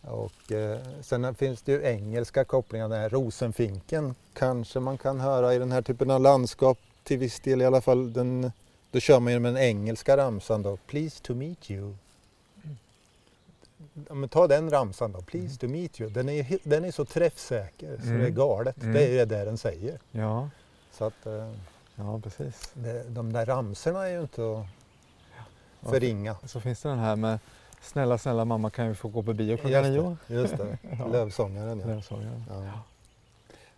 Och 0.00 0.52
eh, 0.52 0.78
sen 1.00 1.34
finns 1.34 1.62
det 1.62 1.72
ju 1.72 1.84
engelska 1.84 2.44
kopplingar, 2.44 2.88
den 2.88 3.00
här 3.00 3.08
rosenfinken 3.08 4.14
kanske 4.32 4.80
man 4.80 4.98
kan 4.98 5.20
höra 5.20 5.54
i 5.54 5.58
den 5.58 5.72
här 5.72 5.82
typen 5.82 6.10
av 6.10 6.20
landskap 6.20 6.78
till 7.02 7.18
viss 7.18 7.40
del 7.40 7.62
i 7.62 7.64
alla 7.64 7.80
fall. 7.80 8.12
Den, 8.12 8.52
då 8.90 9.00
kör 9.00 9.20
man 9.20 9.32
ju 9.32 9.38
med 9.38 9.54
den 9.54 9.62
engelska 9.62 10.16
ramsan 10.16 10.62
då. 10.62 10.76
Please 10.76 11.22
to 11.22 11.34
meet 11.34 11.70
you. 11.70 11.94
Ja, 14.08 14.14
men 14.14 14.28
ta 14.28 14.46
den 14.46 14.70
ramsan 14.70 15.12
då, 15.12 15.20
Please 15.20 15.46
mm. 15.46 15.56
to 15.56 15.66
meet 15.68 16.00
you. 16.00 16.10
Den 16.10 16.28
är, 16.28 16.58
den 16.62 16.84
är 16.84 16.90
så 16.90 17.04
träffsäker 17.04 17.96
så 18.00 18.06
mm. 18.06 18.20
det 18.20 18.26
är 18.26 18.30
galet. 18.30 18.82
Mm. 18.82 18.94
Det 18.94 19.18
är 19.18 19.26
det 19.26 19.44
den 19.44 19.58
säger. 19.58 19.98
Ja. 20.10 20.50
Så 20.92 21.04
att, 21.04 21.26
eh, 21.26 21.50
Ja, 21.96 22.20
precis. 22.20 22.70
Det, 22.74 23.04
de 23.08 23.32
där 23.32 23.46
ramserna 23.46 24.06
är 24.06 24.12
ju 24.12 24.20
inte 24.20 24.42
att 24.42 24.66
ja, 25.80 25.90
förringa. 25.90 26.36
Så 26.44 26.60
finns 26.60 26.82
det 26.82 26.88
den 26.88 26.98
här 26.98 27.16
med 27.16 27.38
Snälla, 27.86 28.18
snälla 28.18 28.44
mamma 28.44 28.70
kan 28.70 28.88
vi 28.88 28.94
få 28.94 29.08
gå 29.08 29.22
på 29.22 29.32
bio 29.32 29.56
klockan 29.56 29.82
nio? 29.82 30.16
Just 30.26 30.56
det, 30.56 30.78
ja. 30.98 31.06
Lövsångaren. 31.06 31.80
Ja. 31.80 31.86
Lövsångaren. 31.86 32.44
Ja. 32.48 32.64
Ja. 32.64 32.80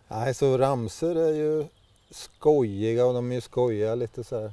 Nej, 0.07 0.33
så 0.33 0.57
ramser 0.57 1.15
är 1.15 1.33
ju 1.33 1.65
skojiga 2.11 3.05
och 3.05 3.13
de 3.13 3.31
är 3.31 3.35
ju 3.35 3.41
skojiga 3.41 3.95
lite 3.95 4.23
så 4.23 4.41
här 4.41 4.51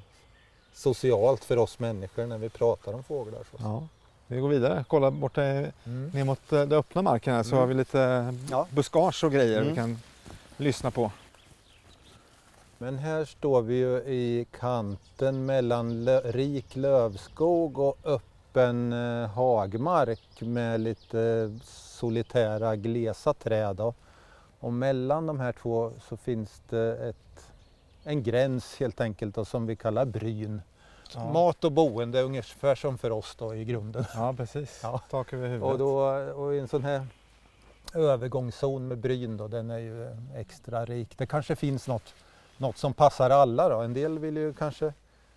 socialt 0.74 1.44
för 1.44 1.56
oss 1.56 1.78
människor 1.78 2.26
när 2.26 2.38
vi 2.38 2.48
pratar 2.48 2.92
om 2.92 3.04
fåglar. 3.04 3.44
Så. 3.50 3.56
Ja. 3.58 3.88
Vi 4.26 4.40
går 4.40 4.48
vidare, 4.48 4.84
kolla 4.88 5.10
borta 5.10 5.42
mm. 5.42 5.70
ner 6.14 6.24
mot 6.24 6.52
eh, 6.52 6.58
den 6.58 6.72
öppna 6.72 7.02
marken 7.02 7.34
här 7.34 7.42
så 7.42 7.48
mm. 7.48 7.60
har 7.60 7.66
vi 7.66 7.74
lite 7.74 8.34
buskage 8.70 9.24
och 9.24 9.32
grejer 9.32 9.56
mm. 9.56 9.68
vi 9.68 9.74
kan 9.74 9.98
lyssna 10.56 10.90
på. 10.90 11.10
Men 12.78 12.98
här 12.98 13.24
står 13.24 13.62
vi 13.62 13.74
ju 13.74 13.96
i 13.96 14.46
kanten 14.50 15.46
mellan 15.46 16.04
lö 16.04 16.20
rik 16.20 16.76
lövskog 16.76 17.78
och 17.78 17.98
öppen 18.04 18.92
eh, 18.92 19.28
hagmark 19.28 20.40
med 20.40 20.80
lite 20.80 21.50
solitära 21.64 22.76
glesa 22.76 23.34
träd. 23.34 23.76
Då. 23.76 23.94
Och 24.60 24.72
mellan 24.72 25.26
de 25.26 25.40
här 25.40 25.52
två 25.52 25.92
så 26.08 26.16
finns 26.16 26.62
det 26.68 26.96
ett, 26.96 27.48
en 28.04 28.22
gräns 28.22 28.76
helt 28.76 29.00
enkelt 29.00 29.34
då, 29.34 29.44
som 29.44 29.66
vi 29.66 29.76
kallar 29.76 30.04
bryn. 30.04 30.62
Ja. 31.14 31.32
Mat 31.32 31.64
och 31.64 31.72
boende 31.72 32.22
ungefär 32.22 32.74
som 32.74 32.98
för 32.98 33.10
oss 33.10 33.36
då 33.38 33.54
i 33.54 33.64
grunden. 33.64 34.04
Ja 34.14 34.34
precis, 34.36 34.80
ja. 34.82 35.00
tak 35.10 35.32
över 35.32 35.48
huvudet. 35.48 35.72
Och, 35.72 35.78
då, 35.78 35.98
och 36.32 36.54
i 36.54 36.58
en 36.58 36.68
sån 36.68 36.84
här 36.84 37.06
övergångszon 37.94 38.88
med 38.88 38.98
bryn 38.98 39.36
då, 39.36 39.48
den 39.48 39.70
är 39.70 39.78
ju 39.78 40.16
extra 40.34 40.84
rik. 40.84 41.18
Det 41.18 41.26
kanske 41.26 41.56
finns 41.56 41.88
något 41.88 42.14
något 42.58 42.78
som 42.78 42.94
passar 42.94 43.30
alla 43.30 43.68
då. 43.68 43.80
En 43.80 43.94
del 43.94 44.18
vill 44.18 44.36
ju 44.36 44.52
kanske, 44.52 44.92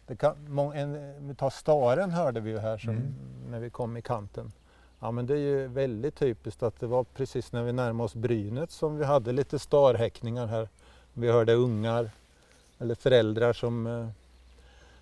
det 0.07 0.15
kan, 0.15 0.59
en, 0.75 1.35
ta 1.35 1.49
staren 1.49 2.11
hörde 2.11 2.39
vi 2.39 2.49
ju 2.49 2.59
här 2.59 2.77
som, 2.77 2.89
mm. 2.89 3.13
när 3.49 3.59
vi 3.59 3.69
kom 3.69 3.97
i 3.97 4.01
kanten. 4.01 4.51
Ja 4.99 5.11
men 5.11 5.25
det 5.25 5.33
är 5.33 5.37
ju 5.37 5.67
väldigt 5.67 6.15
typiskt 6.15 6.63
att 6.63 6.79
det 6.79 6.87
var 6.87 7.03
precis 7.03 7.51
när 7.51 7.63
vi 7.63 7.73
närmade 7.73 8.05
oss 8.05 8.15
brynet 8.15 8.71
som 8.71 8.97
vi 8.97 9.05
hade 9.05 9.31
lite 9.31 9.59
starhäckningar 9.59 10.47
här. 10.47 10.69
Vi 11.13 11.31
hörde 11.31 11.53
ungar 11.53 12.11
eller 12.79 12.95
föräldrar 12.95 13.53
som, 13.53 13.87
eh, 13.87 14.07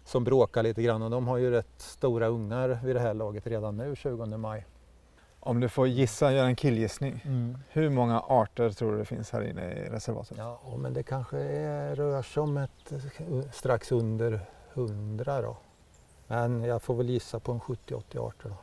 som 0.05 0.23
bråkar 0.23 0.63
lite 0.63 0.81
grann 0.81 1.01
och 1.01 1.11
de 1.11 1.27
har 1.27 1.37
ju 1.37 1.51
rätt 1.51 1.81
stora 1.81 2.27
ungar 2.27 2.79
vid 2.83 2.95
det 2.95 2.99
här 2.99 3.13
laget 3.13 3.47
redan 3.47 3.77
nu 3.77 3.95
20 3.95 4.37
maj. 4.37 4.65
Om 5.39 5.59
du 5.59 5.69
får 5.69 5.87
gissa, 5.87 6.31
göra 6.31 6.47
en 6.47 6.55
killgissning. 6.55 7.21
Mm. 7.25 7.57
Hur 7.69 7.89
många 7.89 8.19
arter 8.19 8.69
tror 8.69 8.91
du 8.91 8.97
det 8.97 9.05
finns 9.05 9.31
här 9.31 9.41
inne 9.41 9.71
i 9.71 9.89
reservatet? 9.89 10.37
Ja, 10.37 10.59
men 10.77 10.93
det 10.93 11.03
kanske 11.03 11.37
är, 11.37 11.95
rör 11.95 12.21
sig 12.21 12.43
om 12.43 12.57
ett, 12.57 12.93
strax 13.53 13.91
under 13.91 14.39
hundra 14.73 15.41
då. 15.41 15.57
Men 16.27 16.63
jag 16.63 16.81
får 16.81 16.95
väl 16.95 17.09
gissa 17.09 17.39
på 17.39 17.51
en 17.51 17.59
70-80 17.59 18.27
arter. 18.27 18.49
Då. 18.49 18.55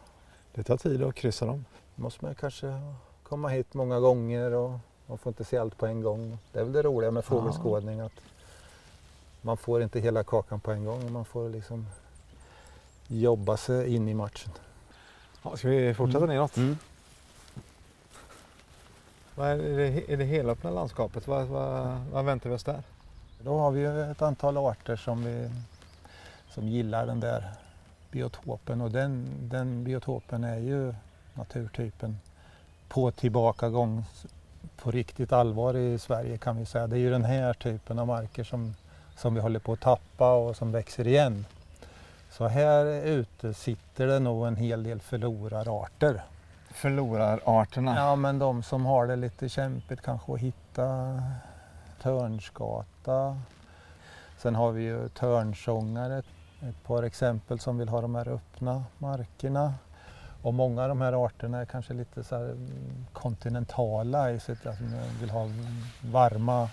Det 0.55 0.63
tar 0.63 0.77
tid 0.77 1.03
att 1.03 1.15
kryssa 1.15 1.47
dem. 1.47 1.65
Då 1.95 2.03
måste 2.03 2.25
man 2.25 2.35
kanske 2.35 2.81
komma 3.23 3.49
hit 3.49 3.75
många 3.75 4.01
gånger 4.01 4.53
och 4.53 4.79
man 5.07 5.19
får 5.19 5.31
inte 5.31 5.45
se 5.45 5.57
allt 5.57 5.79
på 5.79 5.87
en 5.87 6.03
gång. 6.03 6.39
Det 6.53 6.61
är 6.61 6.65
väl 6.65 6.73
det 6.73 6.83
roliga 6.83 7.11
med 7.11 7.25
fågelskådning 7.25 8.01
att 8.01 8.21
man 9.43 9.57
får 9.57 9.83
inte 9.83 10.01
hela 10.01 10.25
kakan 10.25 10.61
på 10.61 10.73
en 10.73 10.85
gång. 10.85 11.13
Man 11.13 11.25
får 11.25 11.49
liksom 11.49 11.87
jobba 13.07 13.57
sig 13.57 13.95
in 13.95 14.09
i 14.09 14.15
matchen. 14.15 14.53
Ja, 15.45 15.57
ska 15.57 15.69
vi 15.69 15.95
fortsätta 15.95 16.25
Mm. 16.25 16.37
neråt? 16.37 16.57
Mm. 16.57 16.79
Vad 19.35 19.49
är, 19.49 19.57
det, 19.57 20.13
är 20.13 20.17
det 20.17 20.25
helöppna 20.25 20.71
landskapet? 20.71 21.27
Vad, 21.29 21.47
vad, 21.47 22.01
vad 22.13 22.25
väntar 22.25 22.51
vi 22.51 22.57
oss 22.57 22.65
där? 22.65 22.83
Då 23.43 23.59
har 23.59 23.71
vi 23.71 23.81
ju 23.81 24.11
ett 24.11 24.23
antal 24.23 24.57
arter 24.57 24.97
som, 24.97 25.25
vi, 25.25 25.51
som 26.51 26.69
gillar 26.69 27.07
den 27.07 27.21
där 27.21 27.51
biotopen 28.11 28.81
och 28.81 28.91
den, 28.91 29.27
den 29.41 29.85
biotopen 29.85 30.45
är 30.45 30.59
ju 30.59 30.95
naturtypen 31.35 32.19
på 32.89 33.11
tillbakagång 33.11 34.05
på 34.77 34.91
riktigt 34.91 35.33
allvar 35.33 35.77
i 35.77 35.99
Sverige 35.99 36.39
kan 36.39 36.57
vi 36.57 36.67
säga. 36.67 36.87
Det 36.87 36.97
är 36.97 37.01
ju 37.01 37.11
den 37.11 37.25
här 37.25 37.55
typen 37.55 37.99
av 37.99 38.07
marker 38.07 38.45
som, 38.45 38.75
som 39.17 39.35
vi 39.35 39.41
håller 39.41 39.59
på 39.59 39.73
att 39.73 39.81
tappa 39.81 40.33
och 40.35 40.57
som 40.57 40.73
växer 40.73 41.07
igen. 41.07 41.47
Så 42.37 42.49
här 42.49 42.87
ute 43.07 43.55
sitter 43.55 44.07
det 44.07 44.19
nog 44.19 44.47
en 44.47 44.57
hel 44.57 44.83
del 44.83 45.01
förlorararter. 45.01 46.25
Förlorararterna. 46.71 47.97
Ja 47.97 48.17
men 48.17 48.39
de 48.39 48.63
som 48.63 48.87
har 48.87 49.07
det 49.07 49.17
lite 49.17 49.49
kämpigt 49.49 50.01
kanske 50.03 50.33
att 50.33 50.41
hitta 50.41 51.23
törnskata. 52.03 53.41
Sen 54.39 54.55
har 54.55 54.73
vi 54.73 54.83
ju 54.83 55.09
törnsångare, 55.09 56.19
ett 56.61 56.85
par 56.87 57.03
exempel 57.03 57.59
som 57.59 57.79
vill 57.79 57.89
ha 57.89 58.01
de 58.01 58.15
här 58.15 58.29
öppna 58.29 58.85
markerna. 58.99 59.75
Och 60.43 60.55
många 60.55 60.83
av 60.83 60.89
de 60.89 61.01
här 61.01 61.25
arterna 61.25 61.61
är 61.61 61.65
kanske 61.65 61.95
lite 61.95 62.25
så 62.25 62.37
här 62.37 62.45
mm, 62.45 63.07
kontinentala 63.13 64.31
i 64.31 64.41
sitt 64.41 64.67
att 64.67 64.79
de 64.79 65.21
vill 65.21 65.31
ha 65.31 65.49
varma 66.05 66.69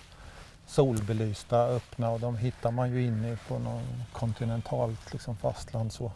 solbelysta 0.66 1.66
öppna 1.66 2.10
och 2.10 2.20
de 2.20 2.36
hittar 2.36 2.70
man 2.70 2.92
ju 2.92 3.04
inne 3.04 3.38
på 3.48 3.58
något 3.58 3.82
kontinentalt 4.12 5.12
liksom 5.12 5.36
fastland 5.36 5.92
så. 5.92 6.12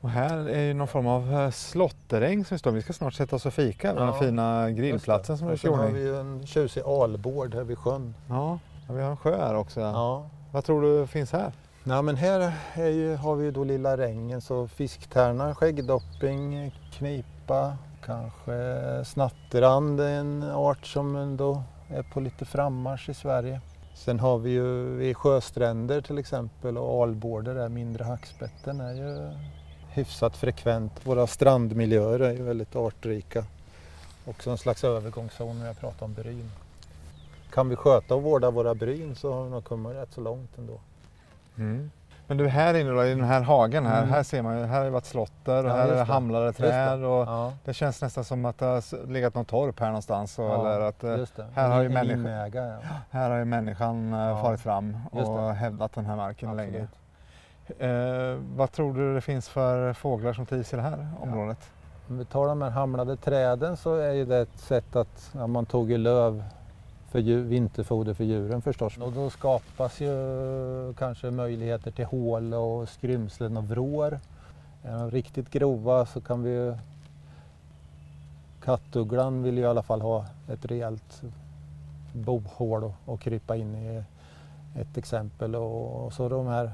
Och 0.00 0.10
här 0.10 0.48
är 0.48 0.62
ju 0.62 0.74
någon 0.74 0.88
form 0.88 1.06
av 1.06 1.32
eh, 1.32 1.50
slåtteräng 1.50 2.44
som 2.44 2.54
vi 2.54 2.58
står 2.58 2.70
Vi 2.70 2.82
ska 2.82 2.92
snart 2.92 3.14
sätta 3.14 3.36
oss 3.36 3.46
och 3.46 3.54
fika 3.54 3.94
Ja, 3.96 4.04
den 4.04 4.14
fina 4.14 4.70
grillplatsen 4.70 5.38
som 5.38 5.46
du 5.46 5.52
Och 5.52 5.60
sen 5.60 5.74
har 5.74 5.88
vi 5.88 6.00
ju 6.00 6.20
en 6.20 6.46
tjusig 6.46 6.82
albård 6.82 7.54
här 7.54 7.62
vid 7.62 7.78
sjön. 7.78 8.14
Ja, 8.28 8.58
ja, 8.88 8.94
vi 8.94 9.02
har 9.02 9.10
en 9.10 9.16
sjö 9.16 9.36
här 9.36 9.54
också. 9.54 9.80
Ja. 9.80 10.26
Vad 10.52 10.64
tror 10.64 10.82
du 10.82 11.06
finns 11.06 11.32
här? 11.32 11.52
Nej, 11.84 12.02
men 12.02 12.16
här 12.16 12.52
är 12.74 12.88
ju, 12.88 13.16
har 13.16 13.36
vi 13.36 13.44
ju 13.44 13.50
då 13.50 13.64
lilla 13.64 13.96
rängen 13.96 14.40
så 14.40 14.68
fisktärna, 14.68 15.54
skäggdopping, 15.54 16.74
knipa, 16.92 17.76
kanske 18.04 18.54
snatterand 19.04 20.00
är 20.00 20.18
en 20.18 20.42
art 20.42 20.86
som 20.86 21.16
ändå 21.16 21.62
är 21.88 22.02
på 22.02 22.20
lite 22.20 22.44
frammarsch 22.44 23.08
i 23.08 23.14
Sverige. 23.14 23.60
Sen 23.94 24.20
har 24.20 24.38
vi 24.38 24.50
ju 24.50 24.96
vid 24.96 25.16
sjöstränder 25.16 26.00
till 26.00 26.18
exempel 26.18 26.78
och 26.78 27.02
alborder 27.02 27.54
där, 27.54 27.68
mindre 27.68 28.04
hackspetten 28.04 28.80
är 28.80 28.94
ju 28.94 29.30
hyfsat 29.88 30.36
frekvent. 30.36 31.06
Våra 31.06 31.26
strandmiljöer 31.26 32.20
är 32.20 32.32
ju 32.32 32.42
väldigt 32.42 32.76
artrika. 32.76 33.44
Också 34.24 34.50
en 34.50 34.58
slags 34.58 34.84
övergångszon 34.84 35.58
när 35.58 35.66
jag 35.66 35.80
pratar 35.80 36.06
om 36.06 36.14
bryn. 36.14 36.50
Kan 37.50 37.68
vi 37.68 37.76
sköta 37.76 38.14
och 38.14 38.22
vårda 38.22 38.50
våra 38.50 38.74
bryn 38.74 39.16
så 39.16 39.32
har 39.32 39.44
vi 39.44 39.50
nog 39.50 39.64
kommit 39.64 39.96
rätt 39.96 40.12
så 40.12 40.20
långt 40.20 40.58
ändå. 40.58 40.80
Mm. 41.56 41.90
Men 42.26 42.36
du 42.36 42.48
här 42.48 42.74
inne 42.74 42.90
då, 42.90 43.04
i 43.04 43.08
den 43.14 43.24
här 43.24 43.40
hagen 43.42 43.86
här, 43.86 43.98
Mm. 44.02 44.10
här 44.14 44.22
ser 44.22 44.42
man 44.42 44.58
ju, 44.58 44.64
här 44.64 44.78
har 44.78 44.84
det 44.84 44.90
varit 44.90 45.04
slotter 45.04 45.64
och 45.64 45.70
Ja, 45.70 45.74
här 45.74 45.88
är 45.88 45.94
det 45.94 46.02
hamlade 46.04 46.52
träd 46.52 47.04
och 47.04 47.26
Ja, 47.26 47.52
det 47.64 47.74
känns 47.74 48.02
nästan 48.02 48.24
som 48.24 48.44
att 48.44 48.58
det 48.58 48.66
har 48.66 49.06
legat 49.06 49.34
något 49.34 49.48
torp 49.48 49.80
här 49.80 49.86
någonstans. 49.86 50.38
Och, 50.38 50.44
Ja, 50.44 50.60
eller 50.74 50.80
att, 50.80 51.04
eh, 51.04 51.16
här 51.54 51.68
har 51.68 51.82
ju 51.82 52.12
inäga, 52.12 52.64
ja. 52.66 52.78
här 53.10 53.30
har 53.30 53.36
ju 53.38 53.44
människan 53.44 54.12
eh, 54.14 54.42
farit 54.42 54.60
fram 54.60 54.96
och 55.12 55.54
hävdat 55.54 55.92
den 55.94 56.06
här 56.06 56.16
marken 56.16 56.56
länge. 56.56 56.68
Absolut. 56.68 56.90
Eh, 57.78 58.42
vad 58.56 58.72
tror 58.72 58.94
du 58.94 59.14
det 59.14 59.20
finns 59.20 59.48
för 59.48 59.92
fåglar 59.92 60.32
som 60.32 60.46
trivs 60.46 60.72
i 60.72 60.76
det 60.76 60.82
här 60.82 61.08
området? 61.20 61.58
Om 62.08 62.18
vi 62.18 62.24
tar 62.24 62.46
de 62.48 62.62
här 62.62 62.70
hamlade 62.70 63.16
träden 63.16 63.76
så 63.76 63.94
är 63.96 64.12
ju 64.12 64.24
det 64.24 64.38
ett 64.38 64.58
sätt 64.58 64.96
att 64.96 65.30
ja, 65.34 65.46
man 65.46 65.66
tog 65.66 65.90
ju 65.90 65.98
löv 65.98 66.44
för 67.14 67.18
djur, 67.18 67.42
vinterfoder 67.42 68.14
för 68.14 68.24
djuren 68.24 68.62
förstås. 68.62 68.96
Och 68.96 69.12
då 69.12 69.30
skapas 69.30 70.00
ju 70.00 70.14
kanske 70.98 71.30
möjligheter 71.30 71.90
till 71.90 72.04
hål 72.04 72.54
och 72.54 72.88
skrymslen 72.88 73.56
och 73.56 73.64
vrår. 73.64 74.20
Är 74.82 74.98
de 74.98 75.10
riktigt 75.10 75.50
grova 75.50 76.06
så 76.06 76.20
kan 76.20 76.42
vi 76.42 76.50
ju... 76.50 76.76
Kattugglan 78.64 79.42
vill 79.42 79.56
ju 79.56 79.62
i 79.62 79.66
alla 79.66 79.82
fall 79.82 80.00
ha 80.00 80.26
ett 80.48 80.64
rejält 80.64 81.22
bohål 82.12 82.92
och, 83.04 83.20
krypa 83.20 83.56
in 83.56 83.74
i 83.74 84.02
ett 84.80 84.96
exempel. 84.96 85.56
Och, 85.56 86.12
så 86.12 86.28
de 86.28 86.46
här 86.46 86.72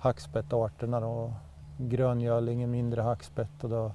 hackspettarterna 0.00 1.00
då. 1.00 1.32
Gröngölingen, 1.76 2.70
mindre 2.70 3.02
hackspett 3.02 3.64
och 3.64 3.70
då 3.70 3.92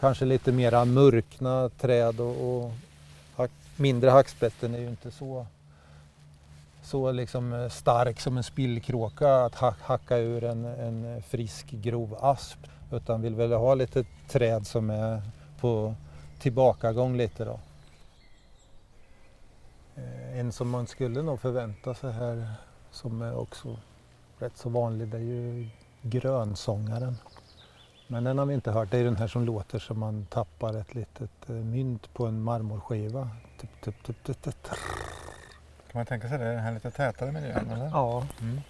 kanske 0.00 0.24
lite 0.24 0.52
mera 0.52 0.84
mörkna 0.84 1.68
träd 1.68 2.20
och, 2.20 2.64
och 2.64 2.72
mindre 3.76 4.10
hackspetten 4.10 4.74
är 4.74 4.78
ju 4.78 4.88
inte 4.88 5.10
så, 5.10 5.46
så 6.82 7.12
liksom 7.12 7.52
eh, 7.52 7.68
stark 7.68 8.20
som 8.20 8.36
en 8.36 8.44
spillkråka 8.44 9.36
att 9.36 9.54
ha, 9.54 9.74
hacka 9.80 10.16
ur 10.16 10.44
en, 10.44 10.64
en 10.64 11.22
frisk 11.22 11.70
grov 11.70 12.16
asp 12.20 12.58
utan 12.92 13.22
vill 13.22 13.34
väl 13.34 13.52
ha 13.52 13.74
lite 13.74 14.04
träd 14.28 14.66
som 14.66 14.90
är 14.90 15.22
på 15.60 15.94
tillbakagång 16.38 17.16
lite 17.16 17.44
då. 17.44 17.60
Eh, 19.96 20.38
en 20.38 20.52
som 20.52 20.70
man 20.70 20.86
skulle 20.86 21.22
nog 21.22 21.40
förvänta 21.40 21.94
sig 21.94 22.12
här 22.12 22.54
som 22.90 23.22
är 23.22 23.36
också 23.36 23.76
rätt 24.38 24.56
så 24.56 24.68
vanlig 24.68 25.08
det 25.08 25.16
är 25.16 25.20
ju 25.20 25.68
grönsångaren. 26.02 27.16
Men 28.06 28.24
den 28.24 28.38
har 28.38 28.46
vi 28.46 28.54
inte 28.54 28.70
hört. 28.70 28.90
Det 28.90 28.98
är 28.98 29.04
den 29.04 29.16
här 29.16 29.28
som 29.28 29.44
låter 29.44 29.78
som 29.78 29.98
man 29.98 30.26
tappar 30.26 30.74
ett 30.74 30.94
litet 30.94 31.50
eh, 31.50 31.54
mynt 31.54 32.14
på 32.14 32.26
en 32.26 32.42
marmorskiva. 32.42 33.30
Kan 35.86 35.92
man 35.92 36.06
tänka 36.06 36.28
sig 36.28 36.38
det, 36.38 36.44
den 36.44 36.58
här 36.58 36.72
lite 36.72 36.90
tätare 36.90 37.32
miljön? 37.32 37.70
Eller? 37.70 37.86
Ja. 37.86 38.26
Mm. 38.40 38.60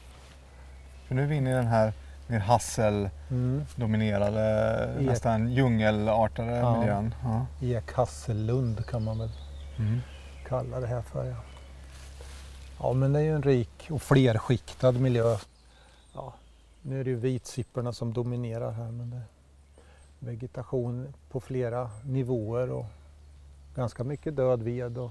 För 1.09 1.15
nu 1.15 1.23
är 1.23 1.27
vi 1.27 1.37
inne 1.37 1.51
i 1.51 1.55
den 1.55 1.67
här 1.67 1.93
mer 2.27 2.39
hasseldominerade, 2.39 4.77
Mm. 4.93 5.05
nästan 5.07 5.49
djungelartade 5.53 6.57
Ja. 6.57 6.79
miljön. 6.81 7.15
Ja. 7.25 7.47
Ek 7.67 7.93
Hassellund 7.93 8.87
kan 8.87 9.05
man 9.05 9.19
väl 9.19 9.31
Mm. 9.79 10.01
kalla 10.47 10.81
det 10.81 10.87
här 10.87 11.03
för. 11.03 11.25
Ja. 11.25 11.37
ja, 12.81 12.93
men 12.93 13.13
det 13.13 13.19
är 13.19 13.23
ju 13.25 13.35
en 13.35 13.43
rik 13.43 13.89
och 13.91 14.03
flerskiktad 14.03 14.93
miljö. 14.93 15.37
Ja, 16.15 16.35
nu 16.83 17.01
är 17.01 17.05
det 17.05 17.11
ju 17.11 17.17
vitsipporna 17.17 17.93
som 17.93 18.13
dominerar 18.13 18.71
här 18.73 18.91
men 18.91 19.11
det 19.11 19.17
är 19.17 19.23
vegetation 20.19 21.15
på 21.31 21.41
flera 21.41 21.91
nivåer 22.05 22.71
och 22.71 22.87
ganska 23.77 24.05
mycket 24.05 24.37
död 24.37 24.63
ved 24.63 24.99
och 24.99 25.11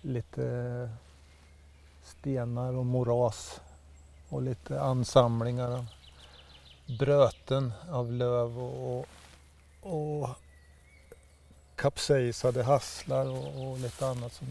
lite 0.00 0.88
stenar 2.02 2.72
och 2.72 2.86
moras 2.86 3.60
och 4.28 4.42
lite 4.42 4.82
ansamlingar 4.82 5.70
av 5.70 5.86
bröten 6.98 7.72
av 7.90 8.12
löv 8.12 8.58
och, 8.58 8.98
och, 8.98 9.06
och 9.80 10.28
kapsejsade 11.76 12.62
hasslar 12.62 13.26
och, 13.26 13.70
och 13.70 13.78
lite 13.78 14.06
annat 14.06 14.32
som 14.32 14.46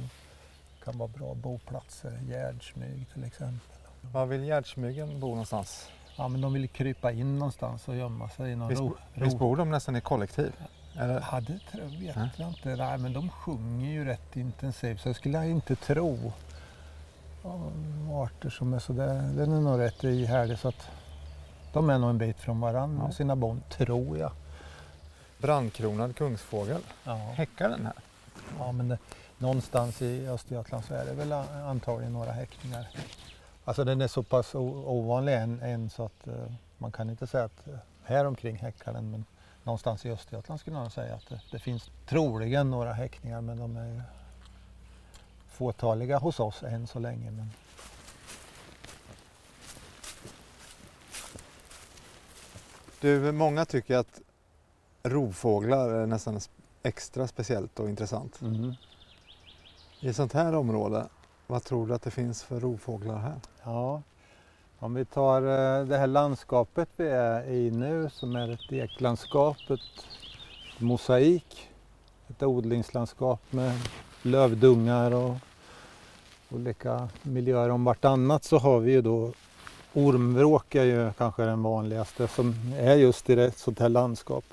kan 0.83 0.97
vara 0.97 1.07
bra 1.07 1.33
boplatser. 1.33 2.19
Gärdsmyg 2.29 3.05
till 3.13 3.23
exempel. 3.23 3.77
Var 4.01 4.25
vill 4.25 4.43
gärdsmygen 4.43 5.19
bo 5.19 5.27
någonstans? 5.27 5.89
Ja, 6.15 6.27
men 6.27 6.41
de 6.41 6.53
vill 6.53 6.69
krypa 6.69 7.11
in 7.11 7.39
någonstans 7.39 7.87
och 7.87 7.95
gömma 7.95 8.29
sig 8.29 8.51
i 8.51 8.55
någon 8.55 8.69
Visst, 8.69 8.81
ro. 8.81 8.97
visst 9.13 9.39
bor 9.39 9.57
de 9.57 9.69
nästan 9.69 9.95
i 9.95 10.01
kollektiv? 10.01 10.53
Eller? 10.97 11.13
Ja, 11.31 11.41
tror- 11.71 11.99
vet 11.99 12.15
jag 12.39 12.47
inte. 12.49 12.75
Nej, 12.75 12.97
men 12.97 13.13
de 13.13 13.29
sjunger 13.29 13.91
ju 13.91 14.05
rätt 14.05 14.35
intensivt 14.35 15.01
så 15.01 15.09
jag 15.09 15.15
skulle 15.15 15.47
inte 15.47 15.75
tro 15.75 16.31
ja, 17.43 17.59
arter 18.23 18.49
som 18.49 18.73
är 18.73 18.79
sådär. 18.79 19.13
Den 19.35 19.51
är 19.53 19.61
nog 19.61 19.79
rätt 19.79 20.03
ihärdig 20.03 20.57
så 20.59 20.67
att 20.67 20.87
de 21.73 21.89
är 21.89 21.97
nog 21.99 22.09
en 22.09 22.17
bit 22.17 22.37
från 22.39 22.59
varandra 22.59 22.97
Ja. 23.01 23.05
med 23.07 23.15
sina 23.15 23.35
barn, 23.35 23.61
tror 23.69 24.17
jag. 24.17 24.31
Brandkronad 25.37 26.15
kungsfågel. 26.15 26.81
Ja, 27.03 27.15
Häckar 27.15 27.69
den 27.69 27.85
här? 27.85 27.93
ja 28.59 28.71
men 28.71 28.87
det, 28.87 28.97
någonstans 29.37 30.01
i 30.01 30.27
Östergötland 30.27 30.85
så 30.85 30.93
är 30.93 31.05
det 31.05 31.13
väl 31.13 31.31
a- 31.31 31.45
antagligen 31.65 32.13
några 32.13 32.31
häckningar. 32.31 32.87
Alltså 33.65 33.83
den 33.83 34.01
är 34.01 34.07
så 34.07 34.23
pass 34.23 34.55
ovanlig 34.55 35.33
än, 35.35 35.61
än 35.61 35.89
så 35.89 36.05
att 36.05 36.27
eh, 36.27 36.33
man 36.77 36.91
kan 36.91 37.09
inte 37.09 37.27
säga 37.27 37.43
att 37.43 37.67
eh, 37.67 37.73
här 38.03 38.25
omkring 38.25 38.55
häckar 38.57 38.93
den 38.93 39.11
men 39.11 39.25
någonstans 39.63 40.05
i 40.05 40.11
Östergötland 40.11 40.59
skulle 40.59 40.79
nog 40.79 40.91
säga 40.91 41.15
att 41.15 41.27
det, 41.29 41.41
det 41.51 41.59
finns 41.59 41.91
troligen 42.05 42.69
några 42.69 42.93
häckningar 42.93 43.41
men 43.41 43.57
de 43.57 43.77
är 43.77 44.03
fåtaliga 45.47 46.17
hos 46.17 46.39
oss 46.39 46.63
än 46.63 46.87
så 46.87 46.99
länge. 46.99 47.31
Men 47.31 47.51
Du, 53.01 53.31
många 53.31 53.65
tycker 53.65 53.97
att 53.97 54.21
rovfåglar 55.03 55.89
är 55.89 56.05
nästan 56.05 56.39
extra 56.83 57.27
speciellt 57.27 57.79
och 57.79 57.89
intressant. 57.89 58.39
I 59.99 60.07
ett 60.07 60.15
sånt 60.15 60.33
här 60.33 60.55
område, 60.55 61.07
vad 61.47 61.63
tror 61.63 61.87
du 61.87 61.93
att 61.93 62.01
det 62.01 62.11
finns 62.11 62.43
för 62.43 62.59
rovfåglar 62.59 63.17
här? 63.17 63.39
Ja, 63.63 64.01
om 64.83 64.93
vi 64.93 65.05
tar 65.05 65.41
eh, 65.41 65.85
det 65.85 65.97
här 65.97 66.07
landskapet 66.07 66.89
vi 66.95 67.07
är 67.07 67.49
i 67.49 67.71
nu 67.71 68.09
som 68.13 68.35
är 68.35 68.49
ett 68.49 68.71
eklandskap, 68.71 69.57
ett 69.69 70.05
mosaik, 70.77 71.69
ett 72.27 72.43
odlingslandskap 72.43 73.41
med 73.49 73.79
lövdungar 74.21 75.11
och 75.11 75.35
olika 76.49 77.09
miljöer 77.21 77.69
om 77.69 77.83
vartannat 77.83 78.43
så 78.43 78.57
har 78.57 78.79
vi 78.79 78.91
ju 78.91 79.01
då 79.01 79.31
ormvråk 79.93 80.75
är 80.75 80.83
ju 80.83 81.13
kanske 81.17 81.43
den 81.43 81.63
vanligaste 81.63 82.27
som 82.27 82.55
är 82.77 82.95
just 82.95 83.29
i 83.29 83.33
ett 83.33 83.57
sånt 83.57 83.79
här 83.79 83.89
landskap. 83.89 84.45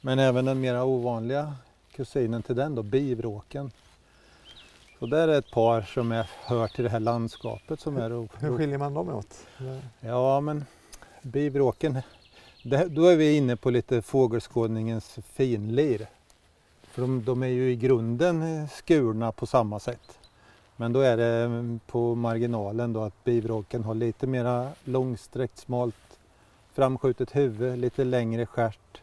Men 0.00 0.18
även 0.18 0.44
den 0.44 0.60
mera 0.60 0.84
ovanliga 0.84 1.54
kusinen 1.92 2.42
till 2.42 2.56
den 2.56 2.74
då, 2.74 2.82
bivråken. 2.82 3.70
Så 4.98 5.06
där 5.06 5.28
är 5.28 5.38
ett 5.38 5.50
par 5.50 5.82
som 5.82 6.12
är, 6.12 6.30
hör 6.44 6.68
till 6.68 6.84
det 6.84 6.90
här 6.90 7.00
landskapet 7.00 7.80
som 7.80 7.96
är 7.96 8.10
ro- 8.10 8.28
Hur 8.38 8.56
skiljer 8.56 8.78
man 8.78 8.94
dem 8.94 9.08
åt? 9.08 9.46
Ja, 10.00 10.40
men 10.40 10.64
bivråken, 11.22 11.98
det, 12.62 12.88
då 12.88 13.06
är 13.06 13.16
vi 13.16 13.36
inne 13.36 13.56
på 13.56 13.70
lite 13.70 14.02
fågelskådningens 14.02 15.18
finlir. 15.32 16.06
För 16.82 17.02
de, 17.02 17.24
de 17.24 17.42
är 17.42 17.46
ju 17.46 17.70
i 17.70 17.76
grunden 17.76 18.68
skurna 18.68 19.32
på 19.32 19.46
samma 19.46 19.78
sätt. 19.80 20.18
Men 20.76 20.92
då 20.92 21.00
är 21.00 21.16
det 21.16 21.44
mm, 21.44 21.80
på 21.86 22.14
marginalen 22.14 22.92
då 22.92 23.02
att 23.02 23.24
bivråken 23.24 23.84
har 23.84 23.94
lite 23.94 24.26
mera 24.26 24.70
långsträckt, 24.84 25.58
smalt 25.58 26.18
framskjutet 26.72 27.36
huvud, 27.36 27.78
lite 27.78 28.04
längre 28.04 28.46
stjärt 28.46 29.00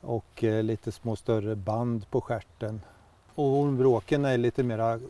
och 0.00 0.44
eh, 0.44 0.62
lite 0.62 0.92
små 0.92 1.16
större 1.16 1.56
band 1.56 2.10
på 2.10 2.20
stjärten. 2.20 2.80
Och 3.34 3.44
ormvråken 3.44 4.24
är 4.24 4.38
lite 4.38 4.62
mera, 4.62 5.00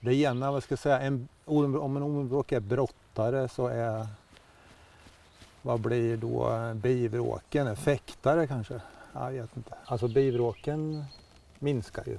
det 0.00 0.14
ena, 0.14 0.52
vad 0.52 0.62
ska 0.62 0.72
jag 0.72 0.78
säga, 0.78 1.00
en, 1.00 1.28
om 1.44 1.96
en 1.96 2.02
ormvråk 2.02 2.52
är 2.52 2.60
brottare 2.60 3.48
så 3.48 3.66
är, 3.66 4.06
vad 5.62 5.80
blir 5.80 6.16
då 6.16 6.72
bivråken? 6.74 7.76
Fäktare 7.76 8.46
kanske? 8.46 8.80
Jag 9.12 9.30
vet 9.30 9.56
inte. 9.56 9.74
Alltså 9.84 10.08
bivråken 10.08 11.04
minskar 11.58 12.04
ju. 12.06 12.18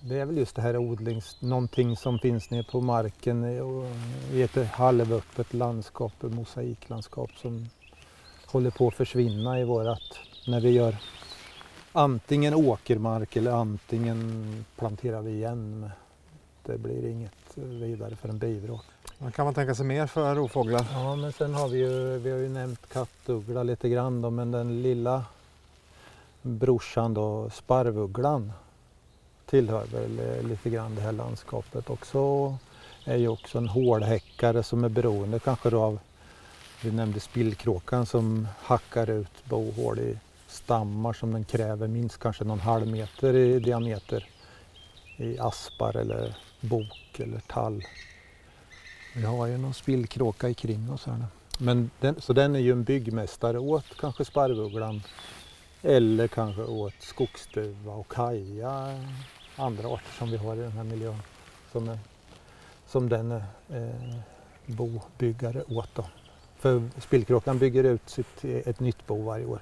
Det 0.00 0.18
är 0.20 0.24
väl 0.24 0.36
just 0.36 0.56
det 0.56 0.62
här 0.62 0.76
odlings, 0.76 1.36
någonting 1.40 1.96
som 1.96 2.18
finns 2.18 2.50
nere 2.50 2.62
på 2.62 2.80
marken 2.80 3.44
i 4.32 4.42
ett 4.42 4.66
halvöppet 4.66 5.54
landskap, 5.54 6.24
ett 6.24 6.32
mosaiklandskap 6.32 7.30
som 7.36 7.68
håller 8.46 8.70
på 8.70 8.88
att 8.88 8.94
försvinna 8.94 9.60
i 9.60 9.64
vårat, 9.64 10.18
när 10.46 10.60
vi 10.60 10.70
gör 10.70 10.96
antingen 11.96 12.54
åkermark 12.54 13.36
eller 13.36 13.50
antingen 13.50 14.64
planterar 14.76 15.22
vi 15.22 15.30
igen. 15.30 15.90
Det 16.62 16.78
blir 16.78 17.06
inget 17.06 17.32
vidare 17.54 18.16
för 18.16 18.28
en 18.28 18.38
bivråk. 18.38 18.84
Vad 19.18 19.34
kan 19.34 19.44
man 19.44 19.54
tänka 19.54 19.74
sig 19.74 19.86
mer 19.86 20.06
för 20.06 20.34
rovfåglar? 20.34 20.86
Ja, 20.92 21.16
men 21.16 21.32
sen 21.32 21.54
har 21.54 21.68
vi 21.68 21.78
ju, 21.78 22.18
vi 22.18 22.30
har 22.30 22.38
ju 22.38 22.48
nämnt 22.48 22.88
kattuggla 22.88 23.62
lite 23.62 23.88
grann 23.88 24.22
då, 24.22 24.30
men 24.30 24.50
den 24.50 24.82
lilla 24.82 25.24
brorsan 26.42 27.14
då, 27.14 27.50
sparvugglan, 27.50 28.52
tillhör 29.46 29.84
väl 29.84 30.18
eh, 30.18 30.48
lite 30.48 30.70
grann 30.70 30.94
det 30.94 31.00
här 31.00 31.12
landskapet 31.12 31.90
också. 31.90 32.54
Är 33.04 33.16
ju 33.16 33.28
också 33.28 33.58
en 33.58 33.68
hårdhäckare 33.68 34.62
som 34.62 34.84
är 34.84 34.88
beroende 34.88 35.38
kanske 35.38 35.70
då 35.70 35.82
av, 35.82 35.98
vi 36.82 36.90
nämnde 36.90 37.20
spillkråkan 37.20 38.06
som 38.06 38.48
hackar 38.62 39.10
ut 39.10 39.44
bohål 39.44 39.98
i 39.98 40.18
stammar 40.56 41.12
som 41.12 41.32
den 41.32 41.44
kräver 41.44 41.88
minst 41.88 42.18
kanske 42.18 42.44
någon 42.44 42.60
halv 42.60 42.86
meter 42.86 43.34
i 43.34 43.60
diameter 43.60 44.28
i 45.16 45.38
aspar 45.38 45.96
eller 45.96 46.36
bok 46.60 47.20
eller 47.20 47.40
tall. 47.40 47.84
Vi 49.14 49.22
har 49.22 49.46
ju 49.46 49.58
någon 49.58 49.74
spillkråka 49.74 50.48
i 50.48 50.54
kring 50.54 50.92
oss 50.92 51.06
här 51.06 51.16
nu. 51.16 51.24
Men 51.58 51.90
den, 52.00 52.20
så 52.20 52.32
den 52.32 52.56
är 52.56 52.60
ju 52.60 52.72
en 52.72 52.84
byggmästare 52.84 53.58
åt 53.58 53.96
kanske 53.98 54.24
sparvugglan 54.24 55.02
eller 55.82 56.28
kanske 56.28 56.62
åt 56.62 56.94
skogsduva 57.00 57.92
och 57.92 58.08
kaja, 58.08 59.00
andra 59.56 59.88
arter 59.88 60.12
som 60.18 60.30
vi 60.30 60.36
har 60.36 60.56
i 60.56 60.60
den 60.60 60.72
här 60.72 60.84
miljön 60.84 61.22
som, 61.72 61.88
är, 61.88 61.98
som 62.86 63.08
den 63.08 63.32
är 63.32 63.44
eh, 63.70 64.16
bobyggare 64.66 65.62
åt. 65.68 65.94
Då. 65.94 66.04
För 66.58 66.82
spillkråkan 66.98 67.58
bygger 67.58 67.84
ut 67.84 68.10
sitt, 68.10 68.44
ett 68.44 68.80
nytt 68.80 69.06
bo 69.06 69.22
varje 69.22 69.46
år. 69.46 69.60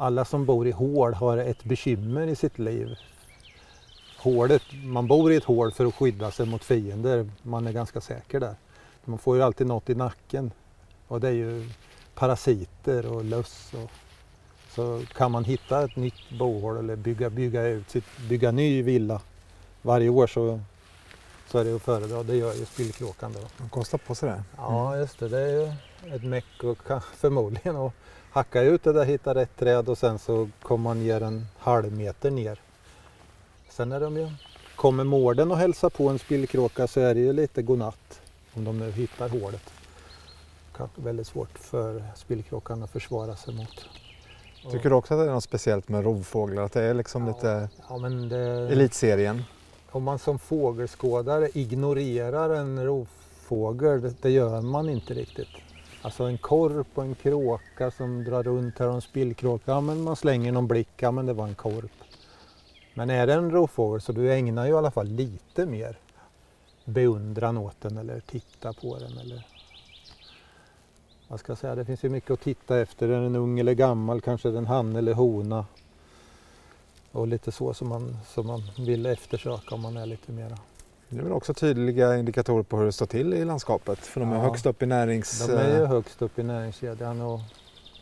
Alla 0.00 0.24
som 0.24 0.44
bor 0.44 0.66
i 0.66 0.70
hål 0.70 1.14
har 1.14 1.36
ett 1.36 1.64
bekymmer 1.64 2.26
i 2.26 2.36
sitt 2.36 2.58
liv. 2.58 2.96
Hålet, 4.18 4.62
man 4.84 5.06
bor 5.06 5.32
i 5.32 5.36
ett 5.36 5.44
hål 5.44 5.72
för 5.72 5.86
att 5.86 5.94
skydda 5.94 6.30
sig 6.30 6.46
mot 6.46 6.64
fiender, 6.64 7.30
man 7.42 7.66
är 7.66 7.72
ganska 7.72 8.00
säker 8.00 8.40
där. 8.40 8.54
Man 9.04 9.18
får 9.18 9.36
ju 9.36 9.42
alltid 9.42 9.66
något 9.66 9.90
i 9.90 9.94
nacken 9.94 10.50
och 11.08 11.20
det 11.20 11.28
är 11.28 11.32
ju 11.32 11.68
parasiter 12.14 13.12
och 13.12 13.24
löss. 13.24 13.72
Och, 13.74 13.90
så 14.70 15.02
kan 15.14 15.32
man 15.32 15.44
hitta 15.44 15.84
ett 15.84 15.96
nytt 15.96 16.30
bohål 16.38 16.76
eller 16.76 16.96
bygga, 16.96 17.30
bygga, 17.30 17.66
ut 17.66 17.90
sitt, 17.90 18.04
bygga 18.28 18.50
ny 18.50 18.82
villa 18.82 19.20
varje 19.82 20.08
år 20.08 20.26
så, 20.26 20.60
så 21.48 21.58
är 21.58 21.64
det 21.64 21.76
att 21.76 21.82
föredra. 21.82 22.22
Det 22.22 22.36
gör 22.36 22.54
ju 22.54 22.64
spillkråkan. 22.64 23.34
De 23.58 23.68
kostar 23.68 23.98
på 23.98 24.14
sig 24.14 24.28
det. 24.28 24.42
Ja 24.56 24.96
just 24.96 25.18
det, 25.18 25.28
det 25.28 25.40
är 25.40 25.48
ju 25.48 25.72
ett 26.14 26.24
meck 26.24 26.64
och 26.64 26.78
förmodligen 27.16 27.76
att 27.76 27.92
hacka 28.30 28.62
ut 28.62 28.82
det 28.82 28.92
där, 28.92 29.04
hitta 29.04 29.34
rätt 29.34 29.56
träd 29.56 29.88
och 29.88 29.98
sen 29.98 30.18
så 30.18 30.48
kommer 30.62 30.82
man 30.84 31.02
ner 31.06 31.22
en 31.22 31.46
halv 31.58 31.92
meter 31.92 32.30
ner. 32.30 32.60
Sen 33.70 33.92
är 33.92 34.00
de 34.00 34.16
ju, 34.16 34.28
kommer 34.76 35.04
mården 35.04 35.50
och 35.50 35.56
hälsar 35.58 35.90
på 35.90 36.08
en 36.08 36.18
spillkråka 36.18 36.86
så 36.86 37.00
är 37.00 37.14
det 37.14 37.20
ju 37.20 37.32
lite 37.32 37.62
godnatt 37.62 38.20
om 38.54 38.64
de 38.64 38.78
nu 38.78 38.90
hittar 38.90 39.28
hålet. 39.28 39.72
Väldigt 40.94 41.26
svårt 41.26 41.58
för 41.58 42.02
spillkråkan 42.16 42.82
att 42.82 42.90
försvara 42.90 43.36
sig 43.36 43.54
mot. 43.54 43.88
Tycker 44.72 44.90
du 44.90 44.96
också 44.96 45.14
att 45.14 45.20
det 45.20 45.30
är 45.30 45.34
något 45.34 45.44
speciellt 45.44 45.88
med 45.88 46.04
rovfåglar? 46.04 46.62
Att 46.62 46.72
det 46.72 46.82
är 46.82 46.94
liksom 46.94 47.26
Ja. 47.26 47.32
lite 47.34 47.68
Ja, 47.88 47.98
det, 48.08 48.72
elitserien? 48.72 49.44
om 49.90 50.02
man 50.02 50.18
som 50.18 50.38
fågelskådare 50.38 51.48
ignorerar 51.54 52.50
en 52.50 52.84
rovfågel, 52.86 54.14
det 54.22 54.30
gör 54.30 54.60
man 54.60 54.88
inte 54.88 55.14
riktigt. 55.14 55.48
Alltså 56.02 56.24
en 56.24 56.38
korp 56.38 56.86
och 56.94 57.04
en 57.04 57.14
kråka 57.14 57.90
som 57.90 58.24
drar 58.24 58.42
runt 58.42 58.78
här 58.78 58.88
och 58.88 58.94
en 58.94 59.00
spillkråka, 59.00 59.70
ja 59.70 59.80
men 59.80 60.02
man 60.02 60.16
slänger 60.16 60.52
någon 60.52 60.66
blick, 60.66 60.88
ja 60.96 61.10
men 61.10 61.26
det 61.26 61.32
var 61.32 61.46
en 61.46 61.54
korp. 61.54 61.92
Men 62.94 63.10
är 63.10 63.26
det 63.26 63.34
en 63.34 63.50
rovfågel 63.50 64.00
så 64.00 64.12
du 64.12 64.34
ägnar 64.34 64.64
ju 64.66 64.70
i 64.70 64.74
alla 64.74 64.90
fall 64.90 65.06
lite 65.06 65.66
mer 65.66 65.98
beundran 66.84 67.58
åt 67.58 67.80
den 67.80 67.98
eller 67.98 68.20
titta 68.20 68.72
på 68.72 68.98
den 68.98 69.18
eller 69.18 69.46
vad 71.28 71.40
ska 71.40 71.50
jag 71.50 71.58
säga, 71.58 71.74
det 71.74 71.84
finns 71.84 72.04
ju 72.04 72.08
mycket 72.08 72.30
att 72.30 72.40
titta 72.40 72.78
efter. 72.78 73.08
Är 73.08 73.20
den 73.22 73.36
ung 73.36 73.58
eller 73.58 73.74
gammal? 73.74 74.20
Kanske 74.20 74.48
är 74.48 74.52
den 74.52 74.66
han 74.66 74.96
eller 74.96 75.12
hona? 75.12 75.66
Och 77.12 77.26
lite 77.26 77.52
så 77.52 77.74
som 77.74 77.88
man, 77.88 78.18
som 78.26 78.46
man 78.46 78.62
vill 78.78 79.06
eftersöka 79.06 79.74
om 79.74 79.80
man 79.80 79.96
är 79.96 80.06
lite 80.06 80.32
mera. 80.32 80.58
Det 81.08 81.18
är 81.18 81.22
väl 81.22 81.32
också 81.32 81.54
tydliga 81.54 82.16
indikatorer 82.16 82.62
på 82.62 82.76
hur 82.78 82.84
det 82.86 82.92
står 82.92 83.06
till 83.06 83.34
i 83.34 83.44
landskapet. 83.44 83.98
För 83.98 84.20
de 84.20 84.32
är 84.32 84.36
Ja. 84.36 84.42
högst 84.42 84.66
upp 84.66 84.82
i 84.82 84.86
närings... 84.86 85.46
De 85.46 85.52
är 85.52 85.78
ju 85.78 85.84
högst 85.86 86.22
upp 86.22 86.38
i 86.38 86.42
näringskedjan 86.42 87.20
och, 87.20 87.40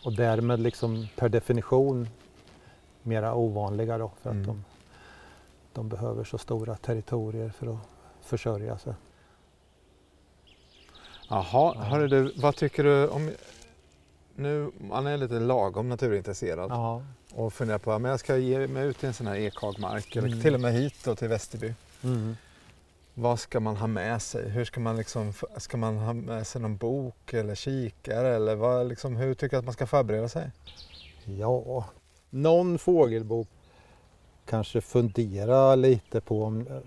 och 0.05 0.16
därmed 0.16 0.61
liksom 0.61 1.09
per 1.16 1.29
definition 1.29 2.09
mera 3.03 3.35
ovanliga 3.35 3.99
då 3.99 4.12
för 4.23 4.31
att 4.31 4.35
Mm. 4.35 4.47
de, 4.47 4.64
de 5.73 5.88
behöver 5.88 6.25
så 6.25 6.38
stora 6.38 6.77
territorier 6.77 7.49
för 7.59 7.66
att 7.75 7.79
försörja 8.23 8.79
sig. 8.79 8.95
Jaha, 11.29 11.75
hörru 11.85 12.09
du, 12.09 12.33
vad 12.37 12.57
tycker 12.57 12.85
du 12.85 13.09
om... 13.09 13.31
Nu, 14.35 14.71
man 14.90 15.07
är 15.07 15.16
lite 15.16 15.35
lagom 15.40 15.88
naturintresserad 15.88 16.71
Ja. 16.71 17.03
och 17.35 17.53
funderar 17.53 17.79
på 17.79 17.92
att 17.92 18.03
jag 18.03 18.21
ska 18.21 18.37
ge 18.37 18.66
mig 18.66 18.87
ut 18.87 19.05
i 19.05 19.07
en 19.07 19.14
sån 19.14 19.27
här 19.27 19.35
ekhagmark 19.37 20.16
eller 20.16 20.29
Mm. 20.29 20.40
till 20.42 20.55
och 20.55 20.61
med 20.61 20.73
hit 20.73 20.95
då, 21.05 21.14
till 21.14 21.29
Västerby. 21.29 21.75
Mm. 22.05 22.37
Vad 23.18 23.40
ska 23.40 23.61
man 23.61 23.76
ha 23.76 23.87
med 23.87 24.22
sig? 24.22 24.48
Hur 24.48 24.64
ska 24.64 24.81
man 24.81 24.96
liksom, 24.96 25.33
ska 25.57 25.76
man 25.76 25.98
ha 25.98 26.12
med 26.12 26.46
sig 26.46 26.61
någon 26.61 26.76
bok 26.76 27.35
eller 27.35 27.55
kikare 27.55 28.37
eller 28.37 28.55
vad, 28.55 28.88
liksom, 28.88 29.16
hur 29.16 29.35
tycker 29.35 29.57
du 29.57 29.59
att 29.59 29.64
man 29.64 29.74
ska 29.74 29.87
förbereda 29.87 30.29
sig? 30.29 30.50
Ja, 31.24 31.85
någon 32.31 32.79
fågelbok. 32.79 33.48
Kanske 34.46 34.81
fundera 34.81 35.74
lite 35.74 36.20
på 36.20 36.44
om, 36.44 36.83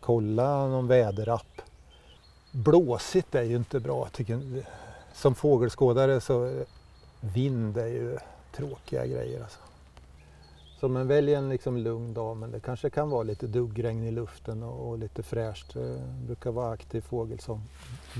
kolla 0.00 0.66
någon 0.66 0.86
väderapp. 0.86 1.62
Blåsigt 2.52 3.34
är 3.34 3.42
ju 3.42 3.56
inte 3.56 3.80
bra. 3.80 4.08
Tycker 4.12 4.32
jag. 4.32 4.64
Som 5.14 5.34
fågelskådare 5.34 6.20
så 6.20 6.64
vind 7.20 7.76
är 7.76 7.86
ju 7.86 8.18
tråkiga 8.56 9.06
grejer. 9.06 9.42
Alltså. 9.42 9.58
Så 10.82 10.88
men 10.88 11.06
välj 11.06 11.34
en 11.34 11.48
liksom 11.48 11.76
lugn 11.76 12.14
dag 12.14 12.36
men 12.36 12.50
det 12.50 12.60
kanske 12.60 12.90
kan 12.90 13.10
vara 13.10 13.22
lite 13.22 13.46
duggregn 13.46 14.02
i 14.02 14.10
luften 14.10 14.62
och, 14.62 14.88
och 14.88 14.98
lite 14.98 15.22
fräscht. 15.22 15.74
Det 15.74 16.02
brukar 16.26 16.50
vara 16.50 16.72
aktiv 16.72 17.00
fågelsång. 17.00 17.62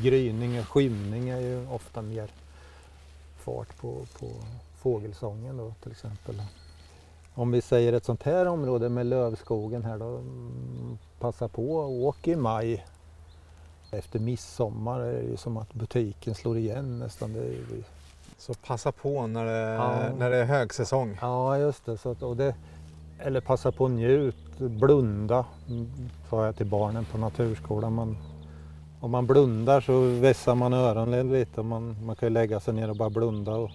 Gryning 0.03 0.61
och 0.61 0.69
skymning 0.69 1.29
är 1.29 1.41
ju 1.41 1.69
ofta 1.69 2.03
mer 2.03 2.31
fart 3.37 3.77
på, 3.77 4.07
på 4.19 4.31
fågelsången 4.77 5.57
då 5.57 5.75
till 5.83 5.93
exempel. 5.93 6.43
Om 7.35 7.51
vi 7.51 7.61
säger 7.61 7.93
ett 7.93 8.05
sånt 8.05 8.23
här 8.23 8.47
område 8.47 8.89
med 8.89 9.07
lövskogen 9.07 9.85
här 9.85 9.99
då, 9.99 10.17
mm, 10.17 10.99
passa 11.19 11.49
på 11.49 11.77
och 11.77 11.91
åk 11.91 12.29
i 12.29 12.37
maj 12.37 12.87
Efter 13.91 14.19
midsommar 14.19 15.01
är 15.01 15.13
det 15.13 15.29
ju 15.29 15.37
som 15.37 15.57
att 15.57 15.75
butiken 15.75 16.35
slår 16.35 16.59
igen 16.59 16.99
nästan. 16.99 17.33
Det 17.33 17.41
är, 17.41 17.85
så 18.43 18.55
passa 18.55 18.93
på 18.93 19.27
när 19.27 19.45
det, 19.45 19.75
Ja. 19.75 19.95
när 20.19 20.31
det 20.31 20.37
är 20.37 20.45
högsäsong. 20.45 21.19
ja, 21.21 21.59
just 21.59 21.85
det. 21.87 21.99
Så 21.99 22.11
att, 22.11 22.23
och 22.23 22.37
det. 22.37 22.55
Eller 23.19 23.41
passa 23.41 23.73
på 23.73 23.85
att 23.85 23.91
njut, 23.91 24.59
blunda, 24.59 25.45
sa 26.31 26.47
jag 26.47 26.57
till 26.57 26.67
barnen 26.67 27.05
på 27.05 27.19
naturskolan. 27.19 27.93
Man, 27.95 28.17
om 29.01 29.11
man 29.11 29.27
blundar 29.27 29.81
så 29.81 30.01
vässar 30.01 30.55
man 30.55 30.73
öronen 30.73 31.33
lite. 31.33 31.63
Man, 31.63 31.97
man 32.05 32.17
kan 32.17 32.27
ju 32.29 32.33
lägga 32.33 32.61
sig 32.61 32.75
ner 32.75 32.91
och 32.91 32.97
bara 32.97 33.11
blunda 33.11 33.55
och, 33.55 33.71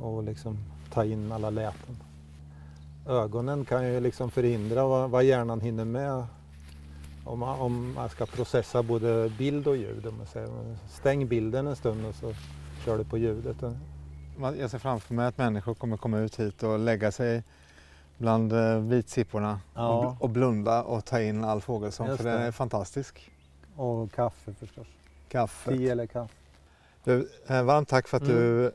och 0.00 0.22
liksom 0.22 0.58
ta 0.92 1.04
in 1.04 1.32
alla 1.32 1.50
läten. 1.50 1.96
Ögonen 3.08 3.64
kan 3.64 3.88
ju 3.92 4.00
liksom 4.00 4.30
förhindra 4.30 4.86
vad, 4.86 5.10
vad 5.10 5.24
hjärnan 5.24 5.60
hinner 5.60 5.84
med 5.84 6.26
om 7.26 7.38
man, 7.38 7.60
om 7.60 7.92
man 7.94 8.08
ska 8.08 8.26
processa 8.26 8.82
både 8.82 9.32
bild 9.38 9.66
och 9.66 9.76
ljud. 9.76 10.06
Om 10.06 10.16
man 10.18 10.26
säger. 10.26 10.76
Stäng 10.88 11.28
bilden 11.28 11.66
en 11.66 11.76
stund 11.76 12.06
och 12.06 12.14
så 12.14 12.34
kör 12.84 12.98
du 12.98 13.04
på 13.04 13.18
ljudet. 13.18 13.56
Jag 14.58 14.70
ser 14.70 14.78
framför 14.78 15.14
mig 15.14 15.26
att 15.26 15.38
människor 15.38 15.74
kommer 15.74 15.96
komma 15.96 16.18
ut 16.18 16.40
hit 16.40 16.62
och 16.62 16.78
lägga 16.78 17.12
sig 17.12 17.42
bland 18.18 18.52
eh, 18.52 18.78
vitsipporna 18.78 19.60
Ja. 19.74 19.88
och, 19.98 20.04
bl- 20.04 20.16
och 20.20 20.30
blunda 20.30 20.82
och 20.82 21.04
ta 21.04 21.20
in 21.20 21.44
all 21.44 21.60
fågelsång 21.60 22.16
för 22.16 22.24
den 22.24 22.40
det. 22.40 22.46
är 22.46 22.52
fantastisk. 22.52 23.30
Och 23.76 24.12
kaffe 24.12 24.54
förstås. 24.54 24.86
Kaffe. 25.28 25.76
Te 25.76 25.88
eller 25.88 26.06
kaffe. 26.06 26.34
Du, 27.04 27.28
eh, 27.46 27.62
varmt 27.62 27.88
tack 27.88 28.08
för 28.08 28.16
att 28.16 28.22
Mm. 28.22 28.36
du 28.36 28.72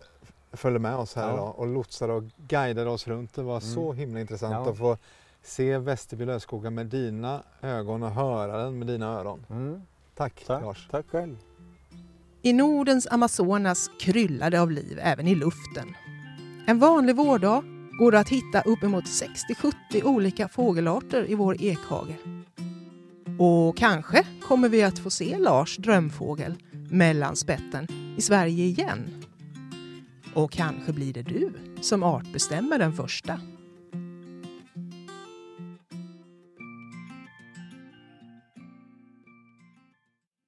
följde 0.54 0.80
med 0.80 0.96
oss 0.96 1.16
här 1.16 1.28
Ja. 1.28 1.34
idag 1.34 1.60
och 1.60 1.68
lotsade 1.68 2.14
och 2.14 2.24
guidade 2.38 2.90
oss 2.90 3.08
runt. 3.08 3.34
Det 3.34 3.42
var 3.44 3.58
Mm. 3.58 3.74
så 3.74 3.94
himla 3.94 4.20
intressant 4.20 4.54
Ja. 4.66 4.72
att 4.72 4.78
få 4.78 4.98
se 5.44 5.78
Västerby 5.78 6.26
lövskoga 6.26 6.70
med 6.70 6.86
dina 6.86 7.44
ögon 7.62 8.04
och 8.04 8.12
höra 8.12 8.64
den 8.64 8.80
med 8.80 8.88
dina 8.88 9.06
öron. 9.06 9.46
Mm. 9.50 9.82
Tack, 10.16 10.44
Tack. 10.48 10.62
Lars. 10.62 10.88
Tack 10.92 11.10
själv. 11.10 11.38
I 12.42 12.54
Nordens 12.54 13.08
Amazonas 13.12 13.90
kryllar 14.00 14.50
det 14.50 14.62
av 14.62 14.72
liv 14.72 15.00
även 15.02 15.28
i 15.28 15.36
luften. 15.36 15.96
En 16.68 16.80
vanlig 16.80 17.16
vårdag 17.16 17.64
går 18.00 18.12
det 18.12 18.20
att 18.20 18.30
hitta 18.30 18.62
uppemot 18.62 19.04
60-70 19.04 20.04
olika 20.04 20.48
fågelarter 20.48 21.32
i 21.32 21.36
vår 21.36 21.62
ekhage. 21.62 22.16
Och 23.40 23.78
kanske 23.78 24.26
kommer 24.42 24.70
vi 24.70 24.84
att 24.84 25.00
få 25.00 25.10
se 25.10 25.38
Lars 25.38 25.78
drömfågel, 25.78 26.56
mellanspetten, 26.90 27.88
i 28.18 28.22
Sverige 28.22 28.66
igen. 28.66 29.24
Och 30.34 30.52
kanske 30.52 30.94
blir 30.94 31.14
det 31.14 31.22
du 31.22 31.54
som 31.82 32.04
artbestämmer 32.04 32.80
den 32.80 32.94
första. 32.94 33.40